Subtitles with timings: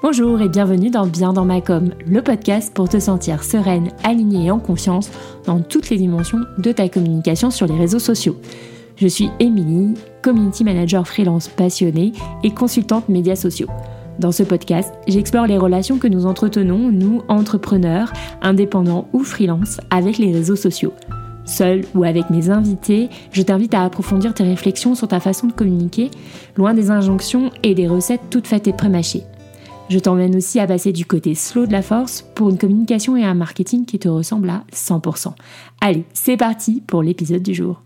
[0.00, 4.46] Bonjour et bienvenue dans Bien dans ma com, le podcast pour te sentir sereine, alignée
[4.46, 5.10] et en confiance
[5.44, 8.36] dans toutes les dimensions de ta communication sur les réseaux sociaux.
[8.94, 12.12] Je suis Émilie, community manager freelance passionnée
[12.44, 13.66] et consultante médias sociaux.
[14.20, 20.18] Dans ce podcast, j'explore les relations que nous entretenons, nous, entrepreneurs, indépendants ou freelance, avec
[20.18, 20.92] les réseaux sociaux.
[21.44, 25.52] Seul ou avec mes invités, je t'invite à approfondir tes réflexions sur ta façon de
[25.52, 26.12] communiquer,
[26.56, 29.24] loin des injonctions et des recettes toutes faites et prémâchées.
[29.88, 33.24] Je t'emmène aussi à passer du côté slow de la force pour une communication et
[33.24, 35.32] un marketing qui te ressemblent à 100%.
[35.80, 37.80] Allez, c'est parti pour l'épisode du jour.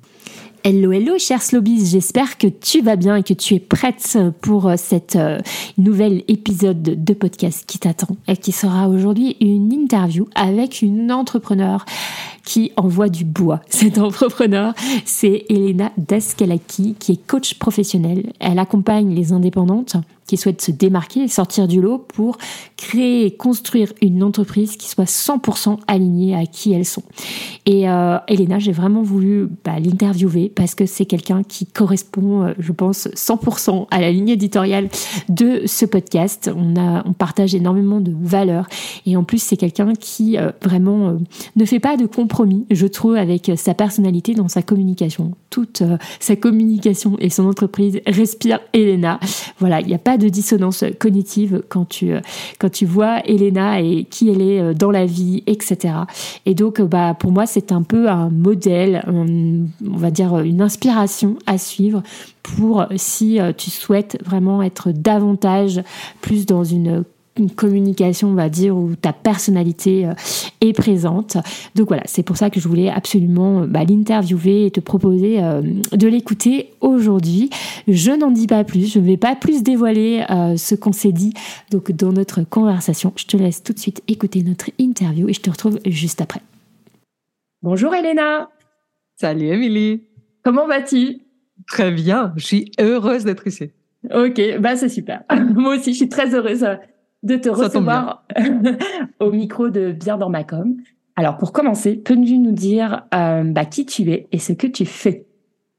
[0.65, 4.69] Hello, hello, chers Slowbies, j'espère que tu vas bien et que tu es prête pour
[4.69, 5.39] euh, cette euh,
[5.79, 11.85] nouvel épisode de podcast qui t'attend et qui sera aujourd'hui une interview avec une entrepreneur
[12.45, 13.61] qui envoie du bois.
[13.69, 18.33] Cette entrepreneur, c'est Elena Daskalaki, qui est coach professionnelle.
[18.41, 19.97] Elle accompagne les indépendantes
[20.33, 22.39] qui souhaitent se démarquer et sortir du lot pour
[22.79, 27.03] créer et construire une entreprise qui soit 100% alignée à qui elles sont.
[27.67, 32.55] Et euh, Elena, j'ai vraiment voulu bah, l'interviewer parce que c'est quelqu'un qui correspond, euh,
[32.59, 34.89] je pense, 100% à la ligne éditoriale
[35.29, 36.51] de ce podcast.
[36.57, 38.69] On, a, on partage énormément de valeurs
[39.05, 41.19] et en plus c'est quelqu'un qui euh, vraiment euh,
[41.57, 45.33] ne fait pas de compromis, je trouve, avec sa personnalité dans sa communication.
[45.51, 45.83] Toute
[46.21, 49.21] sa communication et son entreprise respire Elena.
[49.59, 52.15] Voilà, il n'y a pas de dissonance cognitive quand tu,
[52.59, 55.95] quand tu vois Elena et qui elle est dans la vie, etc.
[56.47, 61.37] Et donc, bah, pour moi, c'est un peu un modèle, on va dire une inspiration
[61.47, 62.03] à suivre
[62.43, 65.83] pour si euh, tu souhaites vraiment être davantage
[66.21, 67.05] plus dans une
[67.57, 70.15] communication, on va dire, où ta personnalité euh,
[70.61, 71.37] est présente.
[71.75, 75.63] Donc voilà, c'est pour ça que je voulais absolument bah, l'interviewer et te proposer euh,
[75.93, 77.51] de l'écouter aujourd'hui.
[77.89, 80.25] Je n'en dis pas plus, je ne vais pas plus dévoiler
[80.57, 81.33] ce qu'on s'est dit
[81.71, 83.13] donc dans notre conversation.
[83.17, 86.41] Je te laisse tout de suite écouter notre interview et je te retrouve juste après.
[87.63, 88.51] Bonjour Elena
[89.17, 90.03] Salut Émilie
[90.43, 91.21] Comment vas-tu?
[91.69, 93.71] Très bien, je suis heureuse d'être ici.
[94.13, 95.23] Ok, bah c'est super.
[95.55, 96.67] Moi aussi, je suis très heureuse
[97.23, 98.25] de te recevoir
[99.21, 100.77] au micro de Bien dans ma com.
[101.17, 104.87] Alors pour commencer, peux-tu nous dire euh, bah, qui tu es et ce que tu
[104.87, 105.27] fais?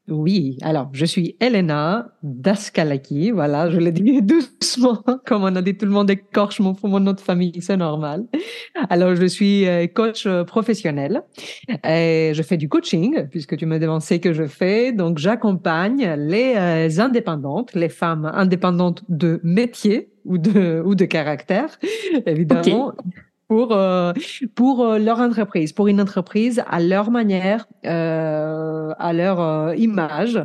[0.10, 5.78] Oui, alors je suis Elena Daskalaki, voilà, je l'ai dit doucement, comme on a dit,
[5.78, 8.26] tout le monde écorche mon, mon nom de famille, c'est normal.
[8.90, 11.24] Alors je suis euh, coach euh, professionnel
[11.88, 16.16] et je fais du coaching, puisque tu me demandes ce que je fais, donc j'accompagne
[16.18, 21.80] les euh, indépendantes, les femmes indépendantes de métier ou de, ou de caractère,
[22.26, 22.94] évidemment
[23.54, 24.14] pour euh,
[24.60, 30.44] euh, leur entreprise, pour une entreprise à leur manière, euh, à leur image,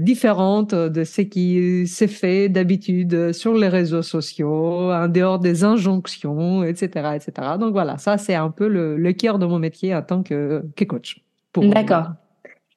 [0.00, 6.64] différente de ce qui s'est fait d'habitude sur les réseaux sociaux, en dehors des injonctions,
[6.64, 6.86] etc.,
[7.16, 7.32] etc.
[7.60, 10.84] Donc voilà, ça c'est un peu le, cœur de mon métier en tant que, que
[10.84, 11.20] coach.
[11.56, 12.06] D'accord.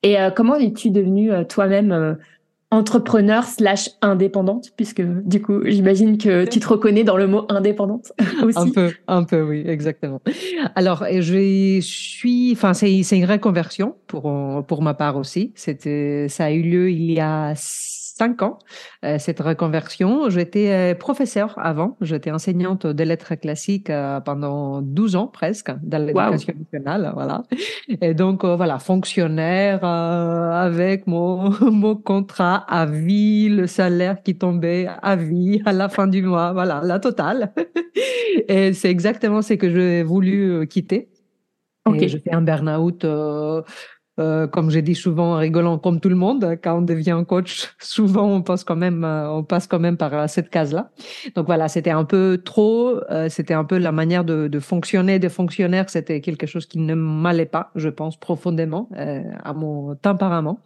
[0.03, 2.17] Et comment es-tu devenue toi-même
[2.69, 8.11] entrepreneur slash indépendante, puisque du coup, j'imagine que tu te reconnais dans le mot indépendante
[8.43, 8.57] aussi.
[8.57, 10.21] Un peu, un peu, oui, exactement.
[10.75, 15.53] Alors, je suis, enfin, c'est, c'est une reconversion pour, pour ma part aussi.
[15.55, 17.53] C'était, ça a eu lieu il y a
[18.17, 18.57] cinq ans,
[19.05, 20.29] euh, cette reconversion.
[20.29, 26.03] J'étais euh, professeur avant, j'étais enseignante de lettres classiques euh, pendant 12 ans presque dans
[26.03, 27.43] l'éducation nationale, voilà.
[28.01, 35.15] Et donc voilà, fonctionnaire avec mon mon contrat à vie, le salaire qui tombait à
[35.15, 37.53] vie à la fin du mois, voilà, la totale.
[38.49, 41.09] Et c'est exactement ce que j'ai voulu quitter.
[41.87, 42.01] Ok.
[42.01, 43.61] Et je fais un burn-out euh,
[44.17, 48.27] comme j'ai dit souvent en rigolant, comme tout le monde, quand on devient coach, souvent
[48.27, 50.89] on passe quand même, euh, on passe quand même par euh, cette case-là.
[51.35, 55.29] Donc voilà, c'était un peu trop, c'était un peu la manière de, de fonctionner des
[55.29, 58.89] fonctionnaires, c'était quelque chose qui ne m'allait pas, je pense profondément
[59.43, 60.59] à mon tempérament.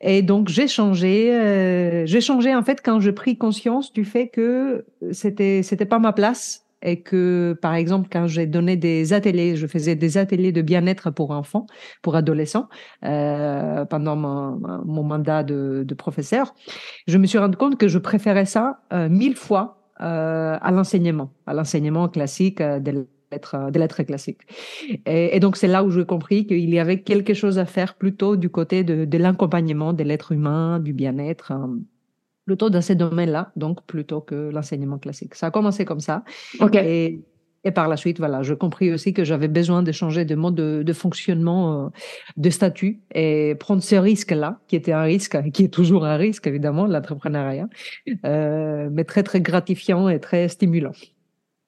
[0.00, 4.86] Et donc j'ai changé, j'ai changé en fait quand j'ai pris conscience du fait que
[5.12, 9.66] c'était c'était pas ma place et que, par exemple, quand j'ai donné des ateliers, je
[9.66, 11.66] faisais des ateliers de bien-être pour enfants,
[12.02, 12.68] pour adolescents,
[13.04, 16.54] euh, pendant mon, mandat de, professeur,
[17.06, 21.32] je me suis rendu compte que je préférais ça euh, mille fois euh, à l'enseignement,
[21.46, 22.92] à l'enseignement classique des
[23.30, 24.40] lettres, des classiques.
[25.04, 28.36] Et, donc, c'est là où j'ai compris qu'il y avait quelque chose à faire plutôt
[28.36, 31.52] du côté de, l'accompagnement de l'être humain, du bien-être.
[32.50, 35.36] Plutôt dans ces domaines-là, donc plutôt que l'enseignement classique.
[35.36, 36.24] Ça a commencé comme ça.
[36.58, 36.74] Ok.
[36.74, 37.20] Et
[37.62, 40.54] Et par la suite, voilà, je compris aussi que j'avais besoin de changer de mode
[40.90, 41.88] de, fonctionnement, euh,
[42.44, 46.46] de statut et prendre ce risque-là, qui était un risque, qui est toujours un risque
[46.46, 47.68] évidemment, l'entrepreneuriat,
[48.24, 50.96] euh, mais très très gratifiant et très stimulant.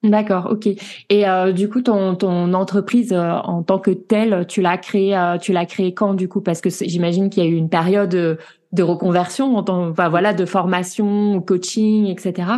[0.03, 0.67] D'accord, ok.
[1.11, 5.17] Et euh, du coup, ton, ton entreprise euh, en tant que telle, tu l'as créée,
[5.17, 6.41] euh, tu l'as créée quand du coup?
[6.41, 8.39] Parce que j'imagine qu'il y a eu une période
[8.73, 12.49] de reconversion, enfin voilà, de formation, coaching, etc.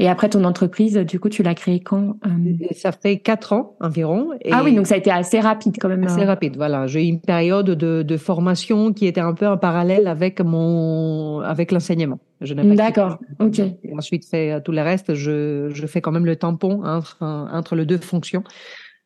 [0.00, 2.66] Et après ton entreprise, du coup, tu l'as créée quand euh?
[2.72, 4.30] Ça fait quatre ans environ.
[4.50, 6.02] ah oui, donc ça a été assez rapide quand même.
[6.02, 6.88] Assez rapide, voilà.
[6.88, 11.40] J'ai eu une période de, de, formation qui était un peu en parallèle avec mon
[11.40, 12.18] avec l'enseignement.
[12.40, 13.60] D'accord, ok.
[13.96, 15.14] Ensuite, fait euh, tout le reste.
[15.14, 18.42] Je, je fais quand même le tampon entre entre les deux fonctions.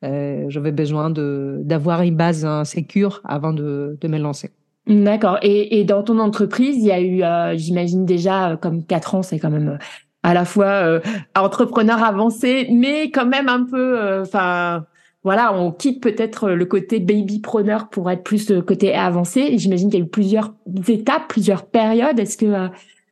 [0.02, 4.50] Euh, J'avais besoin de d'avoir une base sécure avant de, de me lancer.
[4.86, 5.38] D'accord.
[5.40, 9.14] Et, et, dans ton entreprise, il y a eu, euh, j'imagine déjà, euh, comme quatre
[9.14, 9.84] ans, c'est quand même euh,
[10.22, 11.00] à la fois
[11.36, 14.86] entrepreneur avancé, mais quand même un peu, enfin,
[15.22, 19.58] voilà, on quitte peut-être le côté babypreneur pour être plus côté avancé.
[19.58, 20.54] J'imagine qu'il y a eu plusieurs
[20.88, 22.18] étapes, plusieurs périodes.
[22.18, 22.70] Est-ce que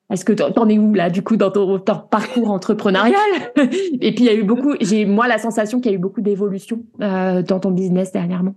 [0.09, 3.21] est-ce que t'en es où là, du coup, dans ton, ton parcours entrepreneurial?
[3.57, 4.75] Et puis il y a eu beaucoup.
[4.81, 8.55] J'ai moi la sensation qu'il y a eu beaucoup d'évolution dans ton business dernièrement.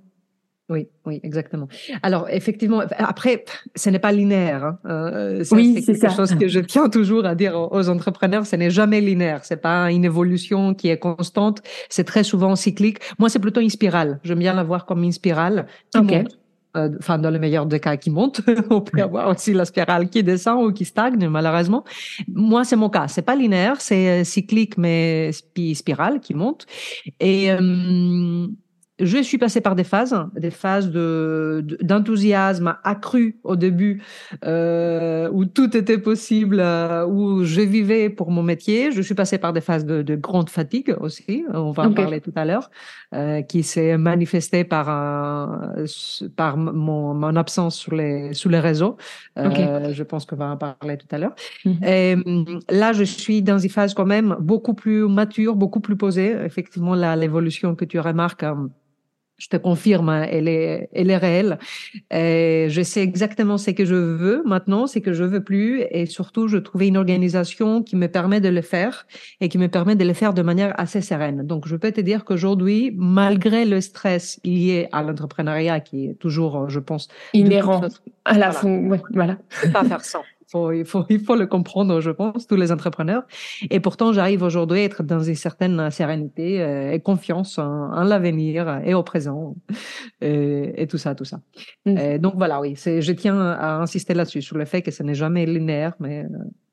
[0.67, 1.67] Oui, oui, exactement.
[2.01, 3.45] Alors, effectivement, après,
[3.75, 4.63] ce n'est pas linéaire.
[4.65, 4.79] Hein.
[4.85, 8.47] Euh, oui, c'est quelque chose que je tiens toujours à dire aux entrepreneurs.
[8.47, 9.41] Ce n'est jamais linéaire.
[9.43, 11.61] C'est pas une évolution qui est constante.
[11.89, 12.97] C'est très souvent cyclique.
[13.19, 14.19] Moi, c'est plutôt une spirale.
[14.23, 16.39] J'aime bien la voir comme une spirale qui monte.
[16.75, 18.41] Euh, enfin, dans le meilleur des cas, qui monte.
[18.69, 21.83] On peut avoir aussi la spirale qui descend ou qui stagne, malheureusement.
[22.27, 23.07] Moi, c'est mon cas.
[23.07, 25.31] C'est pas linéaire, c'est euh, cyclique, mais
[25.73, 26.65] spirale qui monte.
[27.19, 28.47] Et euh,
[28.99, 34.01] je suis passée par des phases, des phases de d'enthousiasme accru au début,
[34.45, 38.93] euh, où tout était possible, euh, où je vivais pour mon métier.
[38.93, 42.21] Je suis passée par des phases de, de grande fatigue aussi, on va en parler
[42.21, 42.69] tout à l'heure,
[43.13, 45.73] euh, qui s'est manifestée par un,
[46.37, 48.95] par mon, mon absence sur les sur les réseaux.
[49.35, 51.35] Je pense qu'on va en parler tout à l'heure.
[51.65, 51.83] Mhm.
[51.83, 52.15] Et
[52.69, 56.33] là, je suis dans une phase quand même beaucoup plus mature, beaucoup plus posée.
[56.45, 58.45] Effectivement, l'évolution que tu remarques
[59.37, 61.59] je te confirme, hein, elle est, elle est réelle.
[62.11, 66.05] Et je sais exactement ce que je veux maintenant, ce que je veux plus, et
[66.05, 69.05] surtout, je trouvais une organisation qui me permet de le faire
[69.41, 71.45] et qui me permet de le faire de manière assez sereine.
[71.45, 76.69] Donc, je peux te dire qu'aujourd'hui, malgré le stress lié à l'entrepreneuriat, qui est toujours,
[76.69, 77.81] je pense, inhérent
[78.23, 79.03] à la voilà.
[79.13, 79.37] voilà.
[79.73, 80.21] Pas faire sans
[80.53, 83.23] il, faut, il faut le comprendre, je pense, tous les entrepreneurs.
[83.69, 88.81] Et pourtant, j'arrive aujourd'hui à être dans une certaine sérénité euh, et confiance en, l'avenir
[88.85, 89.55] et au présent
[90.21, 91.39] et, tout ça, tout ça.
[91.85, 92.17] Mm.
[92.19, 95.45] donc voilà, oui, je tiens à insister là-dessus, sur le fait que ce n'est jamais
[95.45, 96.27] linéaire, mais euh,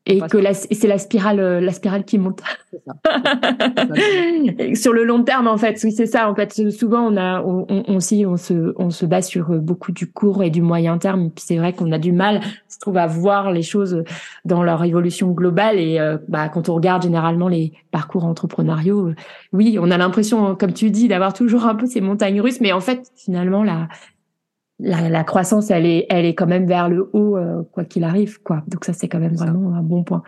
[0.05, 2.43] et que c'est la spirale euh, la spirale qui monte.
[4.75, 6.29] Sur le long terme en fait oui c'est ça.
[6.29, 9.59] En fait souvent on a on, on, aussi on se on se base sur euh,
[9.59, 11.31] beaucoup du court et du moyen terme.
[11.31, 14.03] Puis c'est vrai qu'on a du mal je trouve à voir les choses
[14.45, 15.79] dans leur évolution globale.
[15.79, 19.13] Et euh, bah quand on regarde généralement les parcours entrepreneuriaux
[19.53, 22.61] oui on a l'impression comme tu dis d'avoir toujours un peu ces montagnes russes.
[22.61, 23.87] Mais en fait finalement la
[24.83, 28.05] la, la, croissance, elle est, elle est quand même vers le haut, euh, quoi qu'il
[28.05, 28.63] arrive, quoi.
[28.69, 30.23] Donc ça, c'est quand même vraiment un bon point.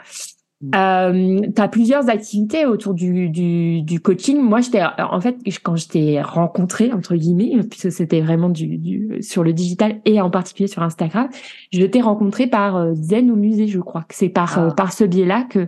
[0.65, 0.71] Mm.
[0.75, 4.41] Euh, tu as plusieurs activités autour du, du, du coaching.
[4.41, 9.19] Moi, j'étais en fait quand je t'ai rencontré entre guillemets, puisque c'était vraiment du, du,
[9.21, 11.29] sur le digital et en particulier sur Instagram,
[11.73, 14.03] je t'ai rencontré par euh, Zen au musée, je crois.
[14.03, 14.75] que C'est par euh, ah.
[14.75, 15.67] par ce biais-là que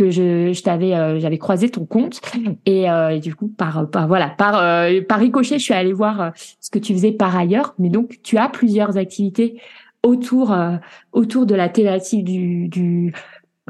[0.00, 2.22] que je, je t'avais euh, j'avais croisé ton compte.
[2.64, 5.92] Et, euh, et, du coup par par voilà par euh, par ricochet je suis allée
[5.92, 7.74] voir ce que tu faisais par ailleurs.
[7.78, 9.60] Mais donc tu as plusieurs activités
[10.02, 10.56] autour
[11.12, 13.12] autour de la thématique du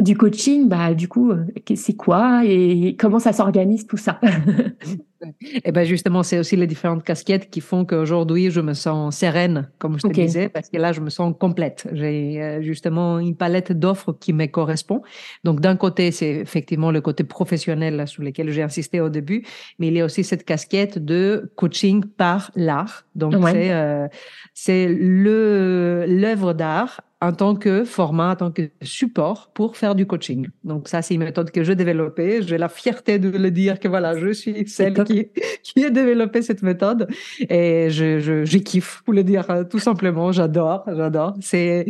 [0.01, 1.33] du coaching, bah du coup,
[1.75, 4.21] c'est quoi et comment ça s'organise tout ça?
[4.23, 9.19] Et eh ben justement, c'est aussi les différentes casquettes qui font qu'aujourd'hui, je me sens
[9.19, 11.89] sereine, comme je te disais, parce que là, je me sens complète.
[11.93, 15.03] J'ai euh, justement une palette d'offres qui me correspond.
[15.45, 19.45] Donc, d'un côté, c'est effectivement le côté professionnel sur lequel j'ai insisté au début,
[19.79, 23.05] mais il y a aussi cette casquette de coaching par l'art.
[23.15, 24.09] Donc, c'est euh,
[24.55, 30.07] c'est le l'œuvre d'art en tant que format, en tant que support pour faire du
[30.07, 30.49] coaching.
[30.65, 32.43] Donc ça, c'est une méthode que j'ai développée.
[32.43, 35.29] J'ai la fierté de le dire que voilà, je suis celle qui,
[35.63, 37.09] qui a développé cette méthode
[37.41, 40.33] et je, je, je kiffe pour le dire euh, tout simplement.
[40.33, 41.37] J'adore, j'adore.
[41.41, 41.87] C'est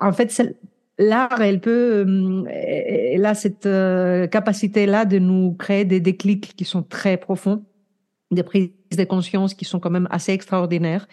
[0.00, 0.42] en fait
[0.98, 6.64] l'art, elle peut, euh, elle a cette euh, capacité-là de nous créer des déclics qui
[6.64, 7.64] sont très profonds,
[8.30, 11.06] des prises de conscience qui sont quand même assez extraordinaires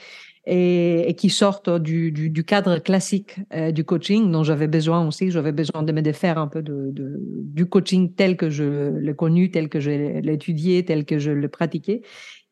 [0.48, 5.30] et, qui sortent du, du, cadre classique euh, du coaching dont j'avais besoin aussi.
[5.30, 9.14] J'avais besoin de me défaire un peu de, de, du coaching tel que je l'ai
[9.14, 9.92] connu, tel que je
[10.28, 12.02] étudié, tel que je le pratiquais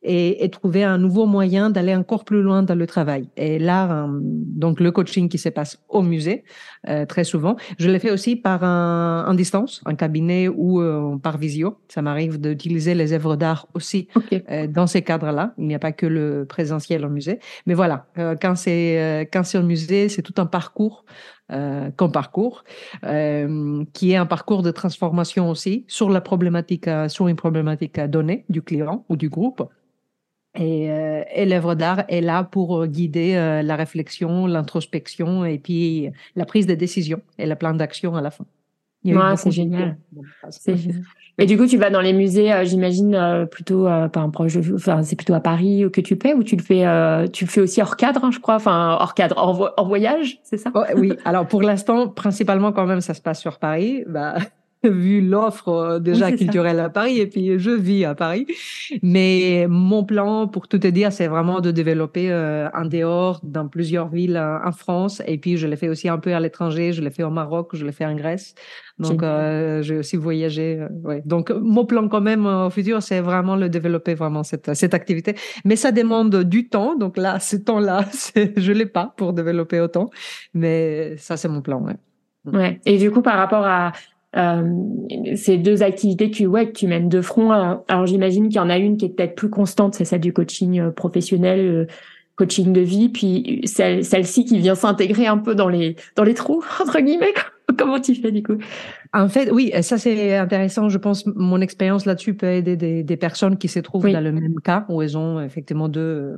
[0.05, 3.27] et, et, trouver un nouveau moyen d'aller encore plus loin dans le travail.
[3.37, 6.43] Et là, donc le coaching qui se passe au musée,
[6.87, 7.55] euh, très souvent.
[7.79, 11.77] Je l'ai fait aussi par un, en distance, un cabinet ou euh, par visio.
[11.87, 14.07] Ça m'arrive d'utiliser les œuvres d'art aussi
[14.51, 15.53] euh, dans ces cadres-là.
[15.57, 17.39] Il n'y a pas que le présentiel au musée.
[17.65, 21.05] Mais voilà, euh, quand c'est quand c'est au musée, c'est tout un parcours
[21.51, 22.63] euh, comme parcours,
[23.03, 28.45] euh, qui est un parcours de transformation aussi sur la problématique, sur une problématique donnée
[28.49, 29.63] du client ou du groupe.
[30.57, 35.57] Et, euh, et l'œuvre d'art est là pour euh, guider euh, la réflexion, l'introspection et
[35.57, 38.45] puis la prise de décision et le plan d'action à la fin.
[39.03, 39.97] Ouais, c'est génial.
[41.37, 45.03] Mais du coup, tu vas dans les musées, j'imagine plutôt, euh, pas un proche, enfin
[45.03, 46.85] c'est plutôt à Paris que tu fais ou tu le fais,
[47.31, 50.57] tu le fais aussi hors cadre, hein, je crois, enfin hors cadre, hors, voyage, c'est
[50.57, 50.71] ça?
[50.95, 51.13] Oui.
[51.25, 54.03] Alors pour l'instant, principalement quand même, ça se passe sur Paris.
[54.07, 54.35] Bah
[54.89, 58.45] vu l'offre euh, déjà culturelle à Paris et puis je vis à Paris.
[59.01, 63.67] Mais mon plan, pour tout te dire, c'est vraiment de développer euh, en dehors dans
[63.67, 66.93] plusieurs villes euh, en France et puis je l'ai fait aussi un peu à l'étranger.
[66.93, 68.55] Je l'ai fait au Maroc, je l'ai fait en Grèce.
[68.97, 70.79] Donc euh, j'ai aussi voyagé.
[70.79, 71.21] Euh, ouais.
[71.25, 75.35] Donc mon plan quand même au futur, c'est vraiment le développer vraiment cette cette activité.
[75.65, 76.95] Mais ça demande du temps.
[76.95, 80.09] Donc là, ce temps-là, je l'ai pas pour développer autant.
[80.53, 81.81] Mais ça, c'est mon plan.
[81.81, 81.95] Ouais.
[82.45, 82.79] Ouais.
[82.85, 83.91] Et du coup, par rapport à,
[84.37, 84.63] euh,
[85.35, 87.51] ces deux activités que, ouais, que tu mènes de front.
[87.51, 90.33] Alors, j'imagine qu'il y en a une qui est peut-être plus constante, c'est celle du
[90.33, 91.87] coaching euh, professionnel, euh,
[92.35, 96.33] coaching de vie, puis celle, celle-ci qui vient s'intégrer un peu dans les dans les
[96.33, 97.33] trous entre guillemets.
[97.77, 98.57] Comment tu fais du coup?
[99.13, 100.89] En fait, oui, ça c'est intéressant.
[100.89, 104.31] Je pense mon expérience là-dessus peut aider des, des personnes qui se trouvent dans le
[104.31, 106.37] même cas où elles ont effectivement deux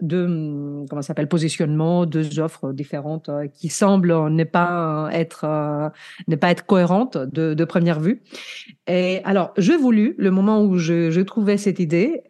[0.00, 5.88] deux hum, comment s'appelle positionnement, deux offres différentes euh, qui semblent ne pas être euh,
[6.28, 8.22] ne pas être cohérentes de, de première vue.
[8.86, 12.22] Et alors, j'ai voulu le moment où je, je trouvais cette idée,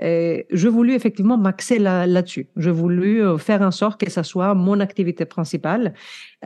[0.51, 2.49] je voulu effectivement m'axer là, là-dessus.
[2.57, 5.95] Je voulu euh, faire en sorte que ça soit mon activité principale.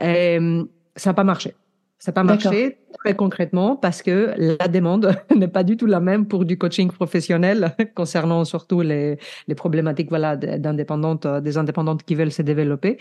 [0.01, 1.55] Et hum, ça n'a pas marché.
[2.03, 6.01] Ça n'a pas marché très concrètement parce que la demande n'est pas du tout la
[6.01, 9.17] même pour du coaching professionnel concernant surtout les,
[9.47, 12.97] les problématiques voilà d'indépendantes des indépendantes qui veulent se développer.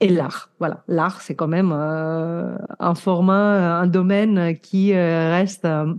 [0.00, 0.82] Et l'art voilà.
[0.88, 5.94] L'art c'est quand même euh, un format un domaine qui euh, reste euh,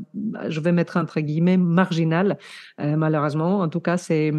[0.50, 2.38] je vais mettre entre guillemets marginal.
[2.77, 4.34] Malheureusement en tout cas c'est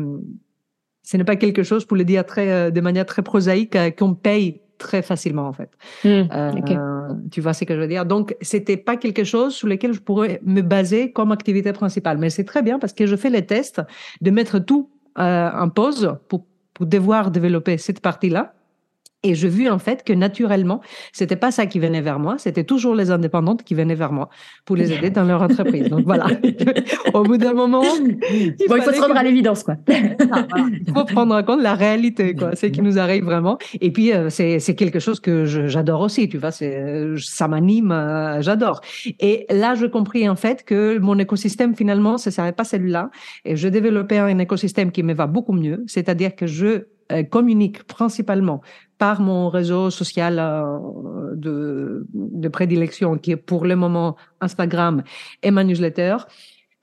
[1.03, 4.61] ce n'est pas quelque chose pour le dire très de manière très prosaïque qu'on paye
[4.83, 5.71] très facilement en fait.
[6.05, 8.05] Hmm, euh, tu vois ce que je veux dire?
[8.05, 12.31] Donc c'était pas quelque chose sur lequel je pourrais me baser comme activité principale, mais
[12.31, 13.81] c'est très bien parce que je fais les tests
[14.21, 18.55] de mettre tout euh, en pause pour, pour devoir développer cette partie-là
[19.23, 20.81] et je vis en fait que naturellement,
[21.13, 24.29] c'était pas ça qui venait vers moi, c'était toujours les indépendantes qui venaient vers moi
[24.65, 25.89] pour les aider dans leur entreprise.
[25.89, 26.27] Donc voilà.
[27.15, 29.77] Au bout d'un moment, il, bon, il faut se rendre à l'évidence quoi.
[30.35, 33.59] Ah, il faut prendre en compte la réalité quoi, c'est qui nous arrive vraiment.
[33.81, 37.93] Et puis euh, c'est c'est quelque chose que j'adore aussi, tu vois, c'est ça m'anime,
[37.93, 38.81] euh, j'adore.
[39.21, 43.11] Et là, je compris en fait que mon écosystème finalement, ce serait pas celui-là,
[43.45, 47.85] et je développais un écosystème qui me va beaucoup mieux, c'est-à-dire que je euh, communique
[47.85, 48.61] principalement
[48.99, 55.03] par mon réseau social euh, de, de prédilection, qui est pour le moment Instagram
[55.43, 56.17] et ma newsletter,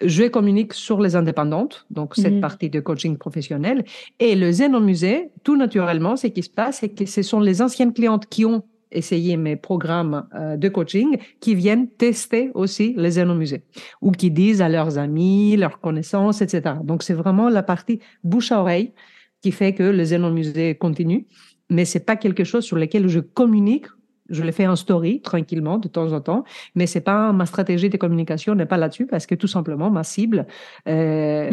[0.02, 2.42] je communique sur les indépendantes, donc cette mhm.
[2.42, 3.84] partie de coaching professionnel.
[4.20, 7.40] Et le Zen au musée, tout naturellement, ce qui se passe, c'est que ce sont
[7.40, 12.94] les anciennes clientes qui ont essayé mes programmes euh, de coaching qui viennent tester aussi
[12.98, 13.64] les Zen au musée
[14.02, 16.76] ou qui disent à leurs amis, leurs connaissances, etc.
[16.84, 18.94] Donc c'est vraiment la partie bouche à oreille
[19.42, 21.28] qui fait que le Zen au musée continue
[21.70, 23.86] mais c'est pas quelque chose sur lequel je communique.
[24.30, 26.44] Je le fais en story tranquillement de temps en temps,
[26.76, 30.04] mais c'est pas ma stratégie de communication n'est pas là-dessus parce que tout simplement ma
[30.04, 30.46] cible,
[30.88, 31.50] euh,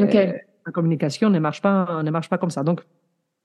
[0.67, 2.65] ma communication ne marche pas, ne marche pas comme ça.
[2.65, 2.83] Donc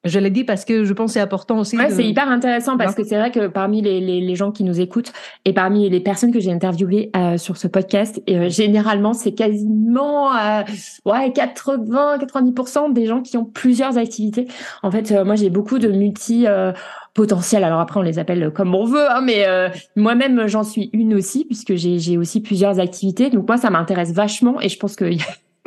[0.03, 1.77] je l'ai dit parce que je pense c'est important aussi.
[1.77, 4.63] Ouais, c'est hyper intéressant parce que c'est vrai que parmi les, les, les, gens qui
[4.63, 5.11] nous écoutent
[5.45, 10.35] et parmi les personnes que j'ai interviewées euh, sur ce podcast, euh, généralement c'est quasiment
[10.35, 10.63] euh,
[11.05, 14.47] ouais 80-90% des gens qui ont plusieurs activités.
[14.81, 16.45] En fait, euh, moi j'ai beaucoup de multi
[17.13, 17.63] potentiels.
[17.63, 19.45] Alors après on les appelle comme on veut, hein, mais
[19.95, 23.29] moi-même j'en suis une aussi puisque j'ai j'ai aussi plusieurs activités.
[23.29, 25.05] Donc moi ça m'intéresse vachement et je pense que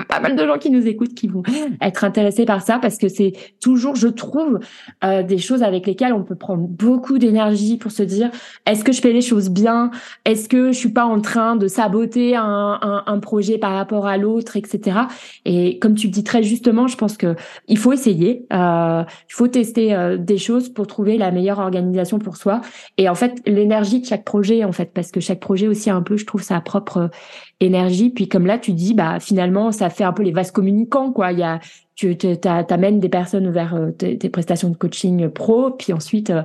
[0.08, 1.42] pas mal de gens qui nous écoutent qui vont
[1.80, 4.58] être intéressés par ça parce que c'est toujours, je trouve,
[5.04, 8.30] euh, des choses avec lesquelles on peut prendre beaucoup d'énergie pour se dire
[8.66, 9.90] est-ce que je fais les choses bien?
[10.24, 14.06] Est-ce que je suis pas en train de saboter un, un, un projet par rapport
[14.06, 15.00] à l'autre, etc.
[15.44, 17.36] Et comme tu le dis très justement, je pense que
[17.68, 22.18] il faut essayer, euh, il faut tester euh, des choses pour trouver la meilleure organisation
[22.18, 22.60] pour soi.
[22.98, 26.02] Et en fait, l'énergie de chaque projet, en fait, parce que chaque projet aussi un
[26.02, 27.10] peu, je trouve, sa propre
[27.60, 28.10] énergie.
[28.10, 31.32] Puis comme là, tu dis, bah finalement, ça fait un peu les vases communicants, quoi.
[31.32, 31.60] Il y a,
[31.94, 36.42] tu t'amènes des personnes vers euh, tes, prestations de coaching pro, puis ensuite, euh,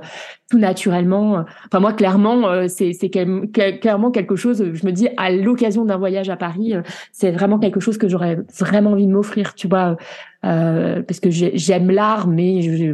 [0.50, 1.38] tout naturellement.
[1.38, 4.64] Euh, enfin moi, clairement, c'est clairement quelque chose.
[4.72, 6.74] Je me dis, à l'occasion d'un voyage à Paris,
[7.12, 9.96] c'est vraiment quelque chose que j'aurais vraiment envie de m'offrir, tu vois.
[10.44, 12.92] Euh, parce que j'aime l'art, mais je,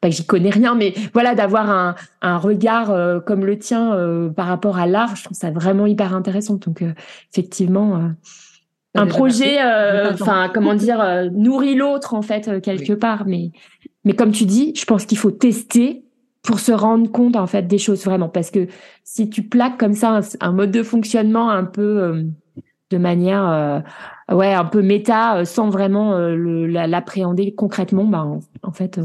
[0.00, 3.94] pas que j'y connais rien, mais voilà, d'avoir un, un regard euh, comme le tien
[3.94, 6.54] euh, par rapport à l'art, je trouve ça vraiment hyper intéressant.
[6.54, 6.82] Donc
[7.32, 8.10] effectivement,
[8.94, 9.58] un projet,
[10.12, 13.24] enfin comment dire, nourrit l'autre en fait quelque part.
[13.26, 13.50] Mais
[14.04, 16.04] mais comme tu dis, je pense qu'il faut tester
[16.42, 18.66] pour se rendre compte en fait des choses vraiment, parce que
[19.04, 22.24] si tu plaques comme ça un, un mode de fonctionnement un peu
[22.90, 23.82] de manière
[24.32, 28.26] ouais, un peu méta, euh, sans vraiment euh, l'appréhender concrètement, bah,
[28.62, 29.04] en, fait, euh,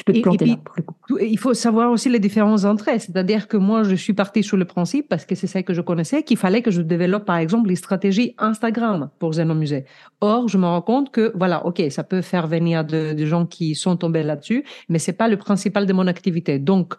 [0.00, 0.56] tu peux te planter là,
[1.20, 3.00] Il faut savoir aussi les différences entre elles.
[3.00, 5.82] C'est-à-dire que moi, je suis partie sur le principe, parce que c'est ça que je
[5.82, 9.84] connaissais, qu'il fallait que je développe, par exemple, les stratégies Instagram pour Zeno Musée.
[10.22, 13.74] Or, je me rends compte que, voilà, OK, ça peut faire venir de, gens qui
[13.74, 16.58] sont tombés là-dessus, mais c'est pas le principal de mon activité.
[16.58, 16.94] Donc,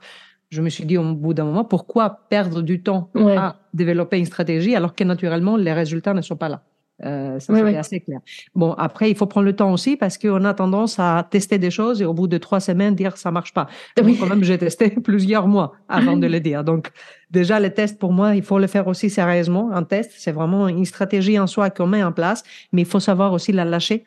[0.51, 4.25] je me suis dit au bout d'un moment, pourquoi perdre du temps à développer une
[4.25, 6.61] stratégie alors que naturellement, les résultats ne sont pas là?
[7.03, 8.19] Euh, ça, c'est assez clair.
[8.55, 11.71] Bon, après, il faut prendre le temps aussi parce qu'on a tendance à tester des
[11.71, 13.67] choses et au bout de trois semaines, dire ça marche pas.
[13.97, 16.63] Donc, quand même, j'ai testé plusieurs mois avant de le dire.
[16.63, 16.91] Donc,
[17.29, 19.71] déjà, le test, pour moi, il faut le faire aussi sérieusement.
[19.71, 22.99] Un test, c'est vraiment une stratégie en soi qu'on met en place, mais il faut
[22.99, 24.05] savoir aussi la lâcher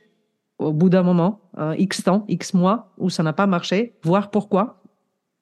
[0.59, 1.41] au bout d'un moment,
[1.77, 4.84] X temps, X mois, où ça n'a pas marché, voir pourquoi,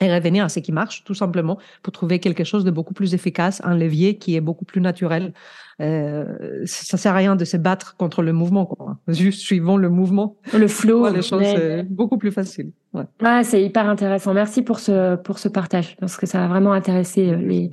[0.02, 3.14] et revenir à ce qui marche, tout simplement, pour trouver quelque chose de beaucoup plus
[3.14, 5.32] efficace, un levier qui est beaucoup plus naturel.
[5.80, 8.99] Euh, ça sert à rien de se battre contre le mouvement, quoi.
[9.09, 10.37] Juste suivant le mouvement.
[10.52, 11.09] Le flow.
[11.09, 12.73] les choses, c'est beaucoup plus facile.
[12.92, 13.04] Ouais.
[13.23, 14.35] Ah, c'est hyper intéressant.
[14.35, 17.71] Merci pour ce, pour ce partage, parce que ça va vraiment intéresser euh, les,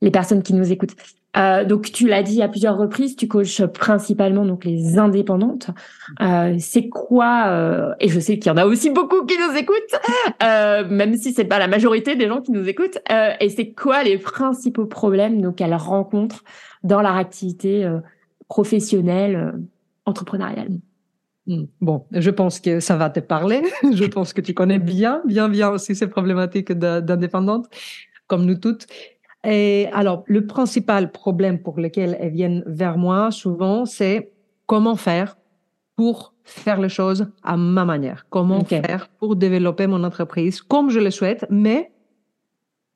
[0.00, 0.94] les personnes qui nous écoutent.
[1.36, 5.70] Euh, donc tu l'as dit à plusieurs reprises, tu coaches principalement donc les indépendantes.
[6.20, 9.56] Euh, c'est quoi euh, Et je sais qu'il y en a aussi beaucoup qui nous
[9.56, 10.00] écoutent,
[10.42, 12.98] euh, même si c'est pas la majorité des gens qui nous écoutent.
[13.10, 16.44] Euh, et c'est quoi les principaux problèmes donc qu'elles rencontrent
[16.82, 17.88] dans leur activité
[18.48, 19.54] professionnelle,
[20.04, 20.68] entrepreneuriale?
[21.46, 21.64] Hmm.
[21.80, 23.62] Bon, je pense que ça va te parler.
[23.92, 27.66] je pense que tu connais bien, bien, bien aussi ces problématiques d'indépendante,
[28.26, 28.86] comme nous toutes.
[29.44, 34.32] Et alors, le principal problème pour lequel elles viennent vers moi souvent, c'est
[34.66, 35.36] comment faire
[35.96, 38.26] pour faire les choses à ma manière.
[38.30, 41.92] Comment faire pour développer mon entreprise comme je le souhaite, mais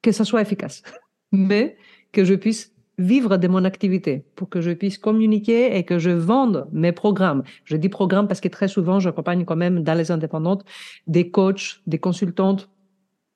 [0.02, 0.82] que ça soit efficace.
[1.32, 1.76] mais
[2.12, 6.10] que je puisse vivre de mon activité, pour que je puisse communiquer et que je
[6.10, 7.44] vende mes programmes.
[7.64, 10.64] Je dis programmes parce que très souvent, j'accompagne quand même dans les indépendantes
[11.06, 12.68] des coachs, des consultantes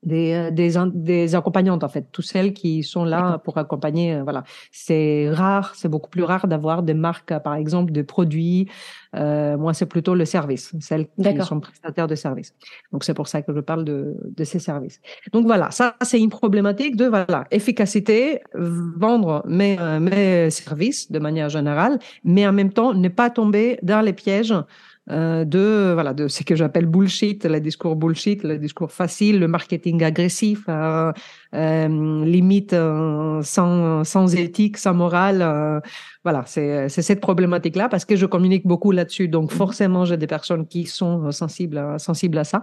[0.02, 4.14] des, euh, des, des, accompagnantes en fait, toutes celles qui sont là pour accompagner.
[4.14, 8.68] Euh, voilà, c'est rare, c'est beaucoup plus rare d'avoir des marques, par exemple, de produits.
[9.14, 12.54] Euh, moi, c'est plutôt le service, celles qui sont prestataires de services.
[12.92, 15.00] Donc c'est pour ça que je parle de, de ces services.
[15.32, 21.18] Donc voilà, ça c'est une problématique de voilà efficacité, vendre mes, euh, mes services de
[21.18, 24.54] manière générale, mais en même temps ne pas tomber dans les pièges
[25.10, 29.48] euh, de voilà de ce que j'appelle bullshit, le discours bullshit, le discours facile, le
[29.48, 31.12] marketing agressif, euh,
[31.54, 35.42] euh, limite euh, sans sans éthique, sans morale.
[35.42, 35.80] Euh,
[36.22, 39.56] voilà, c'est c'est cette problématique là parce que je communique beaucoup là-dessus, donc mhm.
[39.58, 42.62] forcément j'ai des personnes qui sont sensibles à, sensibles à ça.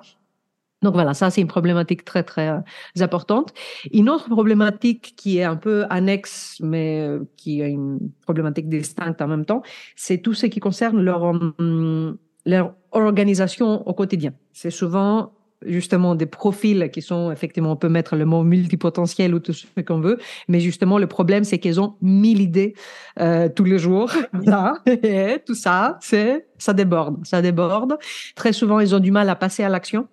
[0.81, 2.63] Donc voilà, ça c'est une problématique très très
[3.01, 3.53] importante.
[3.91, 9.27] Une autre problématique qui est un peu annexe, mais qui est une problématique distincte en
[9.27, 9.61] même temps,
[9.97, 12.17] c'est tout ce qui concerne leur hum,
[12.49, 14.33] leur organisation au quotidien.
[14.53, 15.31] C'est souvent
[15.65, 19.65] justement des profils qui sont effectivement on peut mettre le mot multipotentiel ou tout ce
[19.81, 22.75] qu'on veut mais justement le problème c'est qu'ils ont mille idées
[23.19, 24.09] euh, tous les jours.
[24.85, 27.97] Et tout ça c'est ça déborde ça déborde.
[28.35, 30.07] Très souvent ils ont du mal à passer à l'action.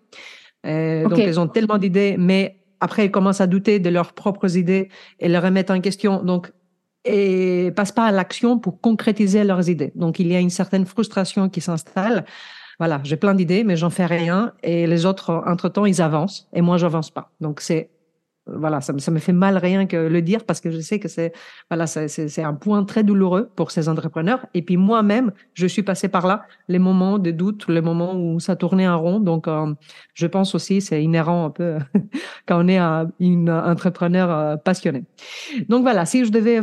[0.66, 4.56] Euh, donc ils ont tellement d'idées mais après ils commencent à douter de leurs propres
[4.56, 4.88] idées
[5.20, 6.24] et les remettre en question.
[6.24, 6.50] Donc
[7.06, 9.92] et passent pas à l'action pour concrétiser leurs idées.
[9.94, 12.24] Donc il y a une certaine frustration qui s'installe.
[12.78, 14.52] Voilà, j'ai plein d'idées, mais j'en fais rien.
[14.62, 17.30] Et les autres, entre-temps, ils avancent et moi, j'avance pas.
[17.40, 17.90] Donc c'est
[18.46, 21.08] voilà, ça, ça me fait mal rien que le dire parce que je sais que
[21.08, 21.32] c'est
[21.68, 24.46] voilà, c'est un point très douloureux pour ces entrepreneurs.
[24.54, 28.38] Et puis moi-même, je suis passé par là, les moments de doute, les moments où
[28.38, 29.20] ça tournait en rond.
[29.20, 29.74] Donc, euh,
[30.14, 31.78] je pense aussi c'est inhérent un peu
[32.46, 35.04] quand on est un, une entrepreneur euh, passionné.
[35.68, 36.60] Donc voilà, si je devais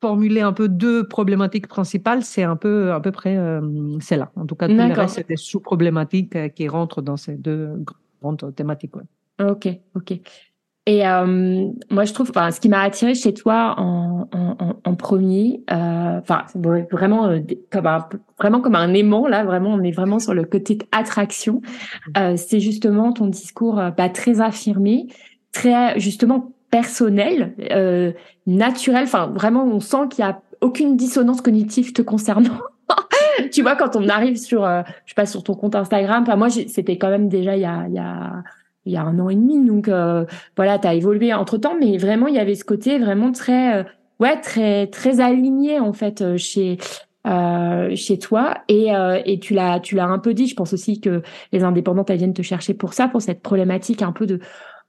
[0.00, 3.60] formuler un peu deux problématiques principales, c'est un peu à peu près euh,
[4.00, 4.30] c'est là.
[4.36, 7.84] En tout cas, tout le reste c'est des sous-problématiques qui rentrent dans ces deux
[8.20, 8.94] grandes thématiques.
[9.40, 10.20] Ok, ok.
[10.88, 14.94] Et euh, moi, je trouve, enfin, ce qui m'a attiré chez toi en, en, en
[14.94, 16.44] premier, euh, enfin,
[16.92, 17.40] vraiment euh,
[17.72, 18.06] comme un,
[18.38, 21.60] vraiment comme un aimant là, vraiment, on est vraiment sur le côté attraction.
[22.16, 25.08] Euh, c'est justement ton discours euh, bah, très affirmé,
[25.50, 28.12] très justement personnel, euh,
[28.46, 29.04] naturel.
[29.04, 32.58] Enfin, vraiment, on sent qu'il y a aucune dissonance cognitive te concernant.
[33.52, 36.50] tu vois, quand on arrive sur, je sais pas, sur ton compte Instagram, enfin, moi,
[36.50, 38.42] c'était quand même déjà il y a, il y a
[38.86, 39.64] il y a un an et demi.
[39.66, 40.24] Donc euh,
[40.56, 43.80] voilà, tu as évolué entre temps, mais vraiment il y avait ce côté vraiment très
[43.80, 43.84] euh,
[44.20, 46.78] ouais très très aligné en fait euh, chez
[47.26, 48.92] euh, chez toi et
[49.24, 50.46] et tu l'as tu l'as un peu dit.
[50.46, 54.02] Je pense aussi que les indépendantes elles viennent te chercher pour ça, pour cette problématique
[54.02, 54.40] un peu de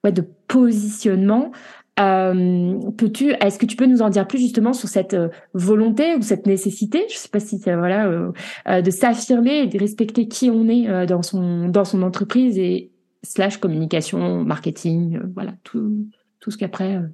[0.04, 1.52] ouais de positionnement.
[2.00, 5.16] Euh, peux-tu, est-ce que tu peux nous en dire plus justement sur cette
[5.54, 9.80] volonté ou cette nécessité, je sais pas si c'est voilà, euh, de s'affirmer et de
[9.80, 12.92] respecter qui on est dans son dans son entreprise et
[13.24, 16.08] slash communication, marketing, euh, voilà, tout,
[16.40, 17.08] tout ce qu'après euh,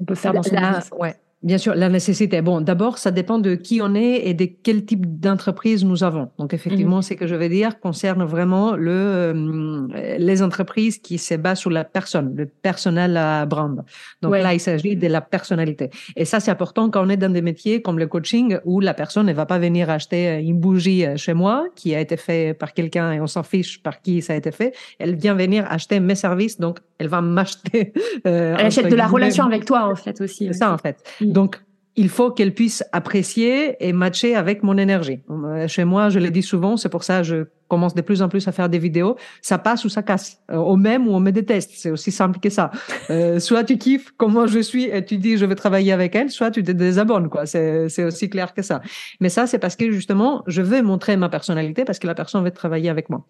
[0.00, 0.90] on peut faire dans son business.
[0.98, 1.14] Ouais.
[1.44, 2.40] Bien sûr, la nécessité.
[2.40, 6.30] Bon, d'abord, ça dépend de qui on est et de quel type d'entreprise nous avons.
[6.38, 7.02] Donc, effectivement, mmh.
[7.02, 11.68] ce que je veux dire concerne vraiment le, euh, les entreprises qui se basent sur
[11.68, 13.84] la personne, le personnel à brand.
[14.22, 15.90] Donc là, il s'agit de la personnalité.
[16.16, 18.94] Et ça, c'est important quand on est dans des métiers comme le coaching où la
[18.94, 22.72] personne ne va pas venir acheter une bougie chez moi qui a été fait par
[22.72, 24.74] quelqu'un et on s'en fiche par qui ça a été fait.
[24.98, 27.92] Elle vient venir acheter mes services, donc elle va m'acheter.
[28.26, 30.46] Euh, elle achète de la relation avec toi, en fait, aussi.
[30.46, 31.02] C'est ça, en fait.
[31.20, 31.32] Mmh.
[31.34, 31.60] Donc,
[31.96, 35.20] il faut qu'elle puisse apprécier et matcher avec mon énergie.
[35.30, 38.22] Euh, chez moi, je le dis souvent, c'est pour ça que je commence de plus
[38.22, 39.16] en plus à faire des vidéos.
[39.42, 40.38] Ça passe ou ça casse.
[40.52, 41.72] Euh, au même ou on me déteste.
[41.74, 42.70] C'est aussi simple que ça.
[43.10, 46.30] Euh, soit tu kiffes comment je suis et tu dis je veux travailler avec elle,
[46.30, 47.28] soit tu te désabonnes.
[47.28, 47.46] quoi.
[47.46, 48.80] C'est, c'est aussi clair que ça.
[49.20, 52.44] Mais ça, c'est parce que justement, je veux montrer ma personnalité parce que la personne
[52.44, 53.24] veut travailler avec moi.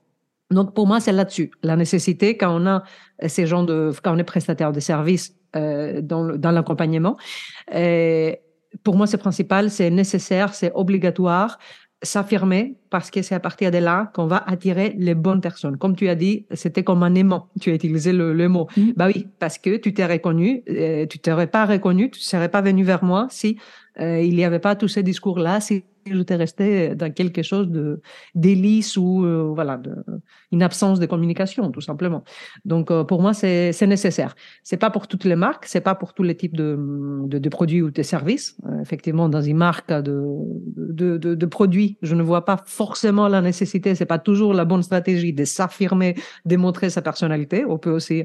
[0.50, 2.82] Donc pour moi, c'est là-dessus la nécessité quand on a
[3.26, 7.16] ces gens de, quand on est prestataire de services euh, dans, dans l'accompagnement.
[8.82, 11.58] pour moi, c'est principal, c'est nécessaire, c'est obligatoire
[12.04, 15.76] s'affirmer parce que c'est à partir de là qu'on va attirer les bonnes personnes.
[15.76, 17.48] Comme tu as dit, c'était comme un aimant.
[17.60, 18.68] Tu as utilisé le, le mot.
[18.76, 18.90] Mm.
[18.96, 22.60] Bah oui, parce que tu t'es reconnu, euh, tu t'aurais pas reconnu, tu serais pas
[22.60, 23.58] venu vers moi si
[24.00, 28.00] euh, il n'y avait pas tous ces discours-là, si j'étais resté dans quelque chose de
[28.34, 29.94] délice ou euh, voilà de,
[30.52, 32.24] une absence de communication tout simplement.
[32.64, 34.34] Donc euh, pour moi c'est nécessaire.
[34.62, 36.78] C'est pas pour toutes les marques, c'est pas pour tous les types de,
[37.26, 38.56] de, de produits ou de services.
[38.66, 40.22] Euh, effectivement dans une marque de,
[40.76, 43.94] de, de, produits, je ne vois pas forcément la nécessité.
[43.94, 46.14] C'est pas toujours la bonne stratégie de s'affirmer,
[46.44, 47.64] démontrer sa personnalité.
[47.66, 48.24] On peut aussi.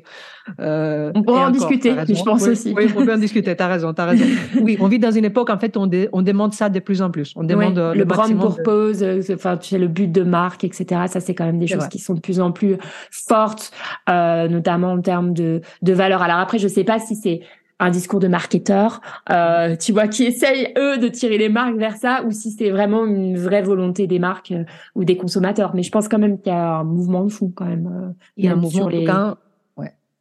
[0.57, 2.73] on pourra en discuter, je pense aussi.
[2.75, 3.55] Oui, on peut en discuter.
[3.55, 4.25] T'as raison, t'as raison.
[4.61, 7.11] Oui, on vit dans une époque en fait on, on demande ça de plus en
[7.11, 7.33] plus.
[7.35, 11.01] On demande le, brand purpose, euh, enfin tu sais le but de marque, etc.
[11.07, 12.77] Ça c'est quand même des choses qui sont de plus en plus
[13.11, 13.71] fortes,
[14.09, 16.21] euh, notamment en termes de de valeur.
[16.21, 17.41] Alors après, je sais pas si c'est
[17.79, 19.01] un discours de marketeur,
[19.31, 22.69] euh, tu vois, qui essayent eux de tirer les marques vers ça, ou si c'est
[22.69, 25.71] vraiment une vraie volonté des marques euh, ou des consommateurs.
[25.73, 28.13] Mais je pense quand même qu'il y a un mouvement de fond quand même.
[28.35, 29.37] Il y a un mouvement en tout cas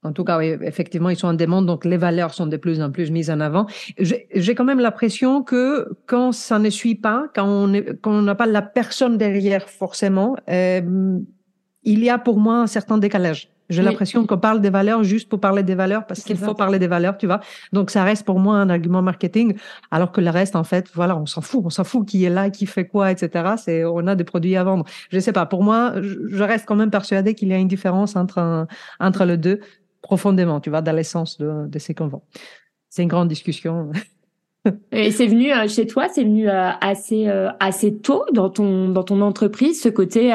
[0.04, 2.80] en tout cas, oui, effectivement, ils sont en demande, donc les valeurs sont de plus
[2.80, 3.66] en plus mises en avant.
[3.98, 7.68] J'ai quand même l'impression que quand ça ne suit pas, quand
[8.06, 11.18] on n'a pas la personne derrière forcément, euh,
[11.82, 13.50] il y a pour moi un certain décalage.
[13.70, 16.78] J'ai l'impression qu'on parle des valeurs juste pour parler des valeurs parce qu'il faut parler
[16.78, 17.40] des valeurs, tu vois.
[17.72, 19.56] Donc ça reste pour moi un argument marketing,
[19.90, 22.30] alors que le reste, en fait, voilà, on s'en fout, on s'en fout qui est
[22.30, 23.56] là, qui fait quoi, etc.
[23.58, 24.84] C'est, on a des produits à vendre.
[25.10, 25.44] Je sais pas.
[25.44, 28.66] Pour moi, je reste quand même persuadé qu'il y a une différence entre
[29.00, 29.60] entre les deux
[30.02, 32.22] profondément, tu vois, dans l'essence de, de ces convents.
[32.88, 33.90] C'est une grande discussion.
[34.92, 38.88] Et c'est venu euh, chez toi, c'est venu euh, assez euh, assez tôt dans ton
[38.88, 40.34] dans ton entreprise, ce côté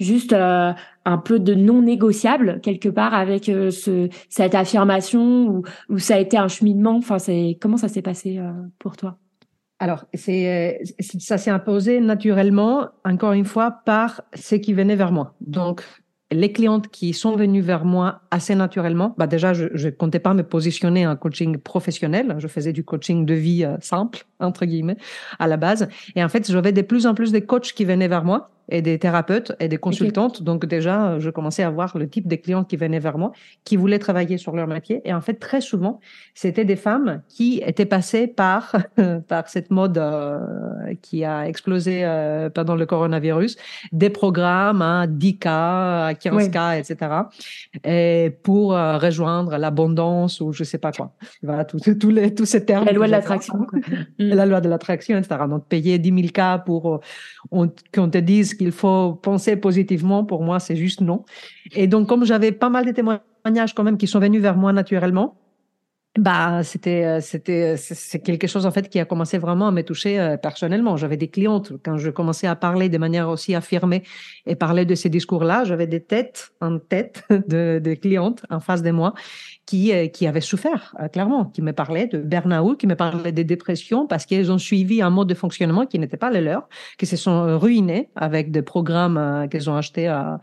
[0.00, 6.16] juste un peu de non négociable quelque part avec ce cette affirmation ou, ou ça
[6.16, 6.96] a été un cheminement?
[6.96, 8.40] Enfin, c'est comment ça s'est passé
[8.78, 9.18] pour toi?
[9.80, 10.80] Alors, c'est
[11.20, 15.34] ça s'est imposé naturellement, encore une fois, par ce qui venait vers moi.
[15.40, 15.82] Donc,
[16.30, 20.34] les clientes qui sont venues vers moi assez naturellement, bah déjà, je ne comptais pas
[20.34, 22.36] me positionner en coaching professionnel.
[22.38, 24.98] Je faisais du coaching de vie euh, simple, entre guillemets,
[25.38, 25.88] à la base.
[26.16, 28.82] Et en fait, j'avais de plus en plus de coachs qui venaient vers moi et
[28.82, 30.42] des thérapeutes et des consultantes.
[30.42, 33.32] Donc déjà, je commençais à voir le type de clients qui venaient vers moi,
[33.64, 35.00] qui voulaient travailler sur leur métier.
[35.04, 36.00] Et en fait, très souvent,
[36.34, 38.76] c'était des femmes qui étaient passées par
[39.28, 43.56] par cette mode euh, qui a explosé euh, pendant le coronavirus,
[43.92, 47.12] des programmes à 10K, 15K, etc.
[47.84, 51.12] Et pour euh, rejoindre l'abondance ou je sais pas quoi.
[51.42, 52.84] Voilà, tous les tous ces termes.
[52.84, 53.66] La loi de l'attraction.
[54.18, 55.40] La loi de l'attraction, etc.
[55.48, 57.00] Donc payer 10 000 K pour
[57.50, 61.24] qu'on te dise qu'il faut penser positivement, pour moi, c'est juste non.
[61.72, 64.74] Et donc, comme j'avais pas mal de témoignages quand même qui sont venus vers moi
[64.74, 65.36] naturellement,
[66.16, 69.70] bah, c'était, euh, c'était, euh, c'est quelque chose en fait qui a commencé vraiment à
[69.70, 70.96] me toucher euh, personnellement.
[70.96, 74.02] J'avais des clientes quand je commençais à parler de manière aussi affirmée
[74.44, 75.62] et parler de ces discours-là.
[75.64, 79.14] J'avais des têtes en tête de, de clientes en face de moi
[79.64, 84.06] qui qui avaient souffert clairement, qui me parlaient de burn-out, qui me parlaient de dépression
[84.06, 87.16] parce qu'elles ont suivi un mode de fonctionnement qui n'était pas le leur, qui se
[87.16, 90.40] sont ruinés avec des programmes qu'elles ont achetés à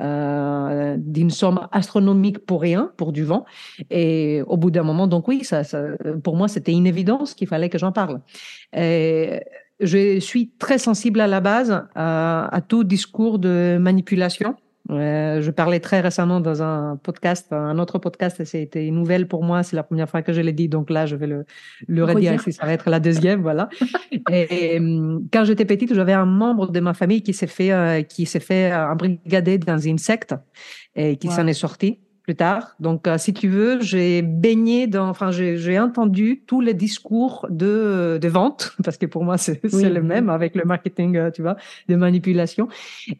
[0.00, 3.44] euh, d'une somme astronomique pour rien, pour du vent.
[3.90, 5.82] Et au bout d'un moment, donc oui, ça, ça
[6.22, 8.20] pour moi, c'était une évidence qu'il fallait que j'en parle.
[8.76, 9.40] Et
[9.80, 14.56] je suis très sensible à la base à, à tout discours de manipulation
[14.90, 19.44] euh, je parlais très récemment dans un podcast, un autre podcast, c'était une nouvelle pour
[19.44, 21.44] moi, c'est la première fois que je l'ai dit, donc là, je vais le,
[21.86, 23.68] le redire, ça va être la deuxième, voilà.
[24.30, 24.78] et,
[25.32, 28.40] quand j'étais petite, j'avais un membre de ma famille qui s'est fait, euh, qui s'est
[28.40, 30.34] fait embrigader dans une secte
[30.96, 32.74] et qui s'en est sorti plus tard.
[32.78, 38.18] Donc, euh, si tu veux, j'ai baigné dans, enfin, j'ai entendu tous les discours de,
[38.20, 41.56] de vente, parce que pour moi, c'est le même avec le marketing, euh, tu vois,
[41.88, 42.68] de manipulation.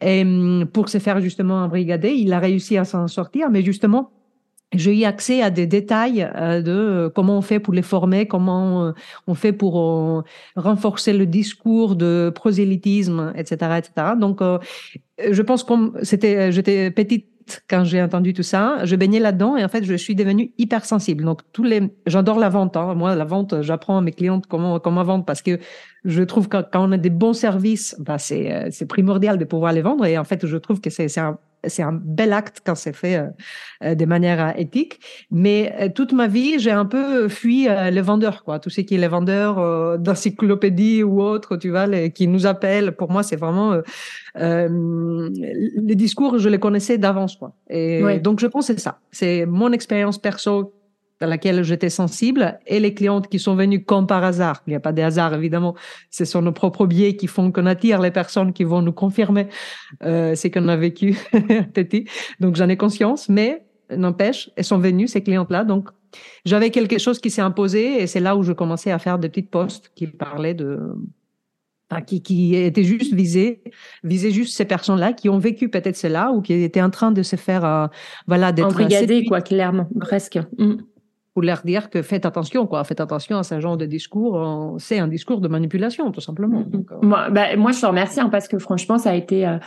[0.01, 4.11] Et hum, pour se faire justement embrigader, il a réussi à s'en sortir, mais justement,
[4.73, 8.93] j'ai eu accès à des détails euh, de comment on fait pour les former, comment
[9.25, 10.23] on fait pour
[10.55, 13.91] renforcer le discours de prosélytisme, etc., etc.
[14.19, 14.41] Donc,
[15.17, 17.28] je pense comme c'était, j'étais petite
[17.69, 18.85] quand j'ai entendu tout ça.
[18.85, 21.23] Je baignais là-dedans et en fait, je suis devenue hypersensible.
[21.23, 22.77] Donc, tous les, j'adore la vente.
[22.77, 22.95] Hein.
[22.95, 25.59] Moi, la vente, j'apprends à mes clientes comment comment vendre parce que
[26.05, 29.45] je trouve que quand on a des bons services, bah, c'est euh, c'est primordial de
[29.45, 30.05] pouvoir les vendre.
[30.05, 32.95] Et en fait, je trouve que c'est c'est un c'est un bel acte quand c'est
[32.95, 33.27] fait euh,
[33.83, 34.99] euh de manière euh, éthique.
[35.31, 38.59] Mais toute ma vie, j'ai un peu fui les vendeurs, quoi.
[38.59, 42.93] Tout ce qui est les vendeurs d'encyclopédie ou autres, tu vois, les, qui nous appellent.
[42.93, 43.81] Pour moi, c'est vraiment
[44.35, 47.53] les discours, je les connaissais d'avance, quoi.
[47.69, 48.99] Et donc, je pense que c'est ça.
[49.11, 50.73] C'est mon expérience perso
[51.19, 54.61] dans laquelle j'étais sensible et les clientes qui sont venues comme par hasard.
[54.67, 55.75] Il n'y a pas de hasard, évidemment.
[56.09, 59.47] Ce sont nos propres biais qui font qu'on attire les personnes qui vont nous confirmer
[60.03, 61.17] euh, ce qu'on a vécu.
[62.39, 63.63] donc, j'en ai conscience, mais
[63.95, 65.65] n'empêche, elles sont venues, ces clientes-là.
[65.65, 65.89] Donc,
[66.45, 69.29] j'avais quelque chose qui s'est imposé et c'est là où je commençais à faire des
[69.29, 70.79] petites posts qui parlaient de,
[72.05, 73.61] qui, qui étaient juste visés,
[74.03, 77.23] visaient juste ces personnes-là qui ont vécu peut-être cela ou qui étaient en train de
[77.23, 77.87] se faire, euh,
[78.27, 80.39] voilà, d'être embrigadées, quoi, clairement, presque.
[80.57, 80.77] Mm
[81.33, 84.75] pour leur dire que faites attention, quoi, faites attention à ce genre de discours.
[84.79, 86.61] C'est un discours de manipulation, tout simplement.
[86.61, 86.85] Mm-hmm.
[86.91, 89.57] Euh, moi, bah, moi, je te remercie hein, parce que franchement, ça a été euh,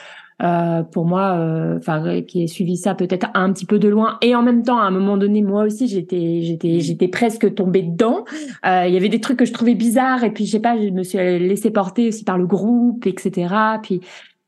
[0.42, 4.18] euh pour moi, euh, enfin, qui ai suivi ça peut-être un petit peu de loin,
[4.22, 7.82] et en même temps, à un moment donné, moi aussi, j'étais, j'étais, j'étais presque tombée
[7.82, 8.24] dedans.
[8.64, 10.90] Il y avait des trucs que je trouvais bizarres, et puis je sais pas, je
[10.90, 13.54] me suis laissée porter aussi par le groupe, etc.
[13.82, 14.00] Puis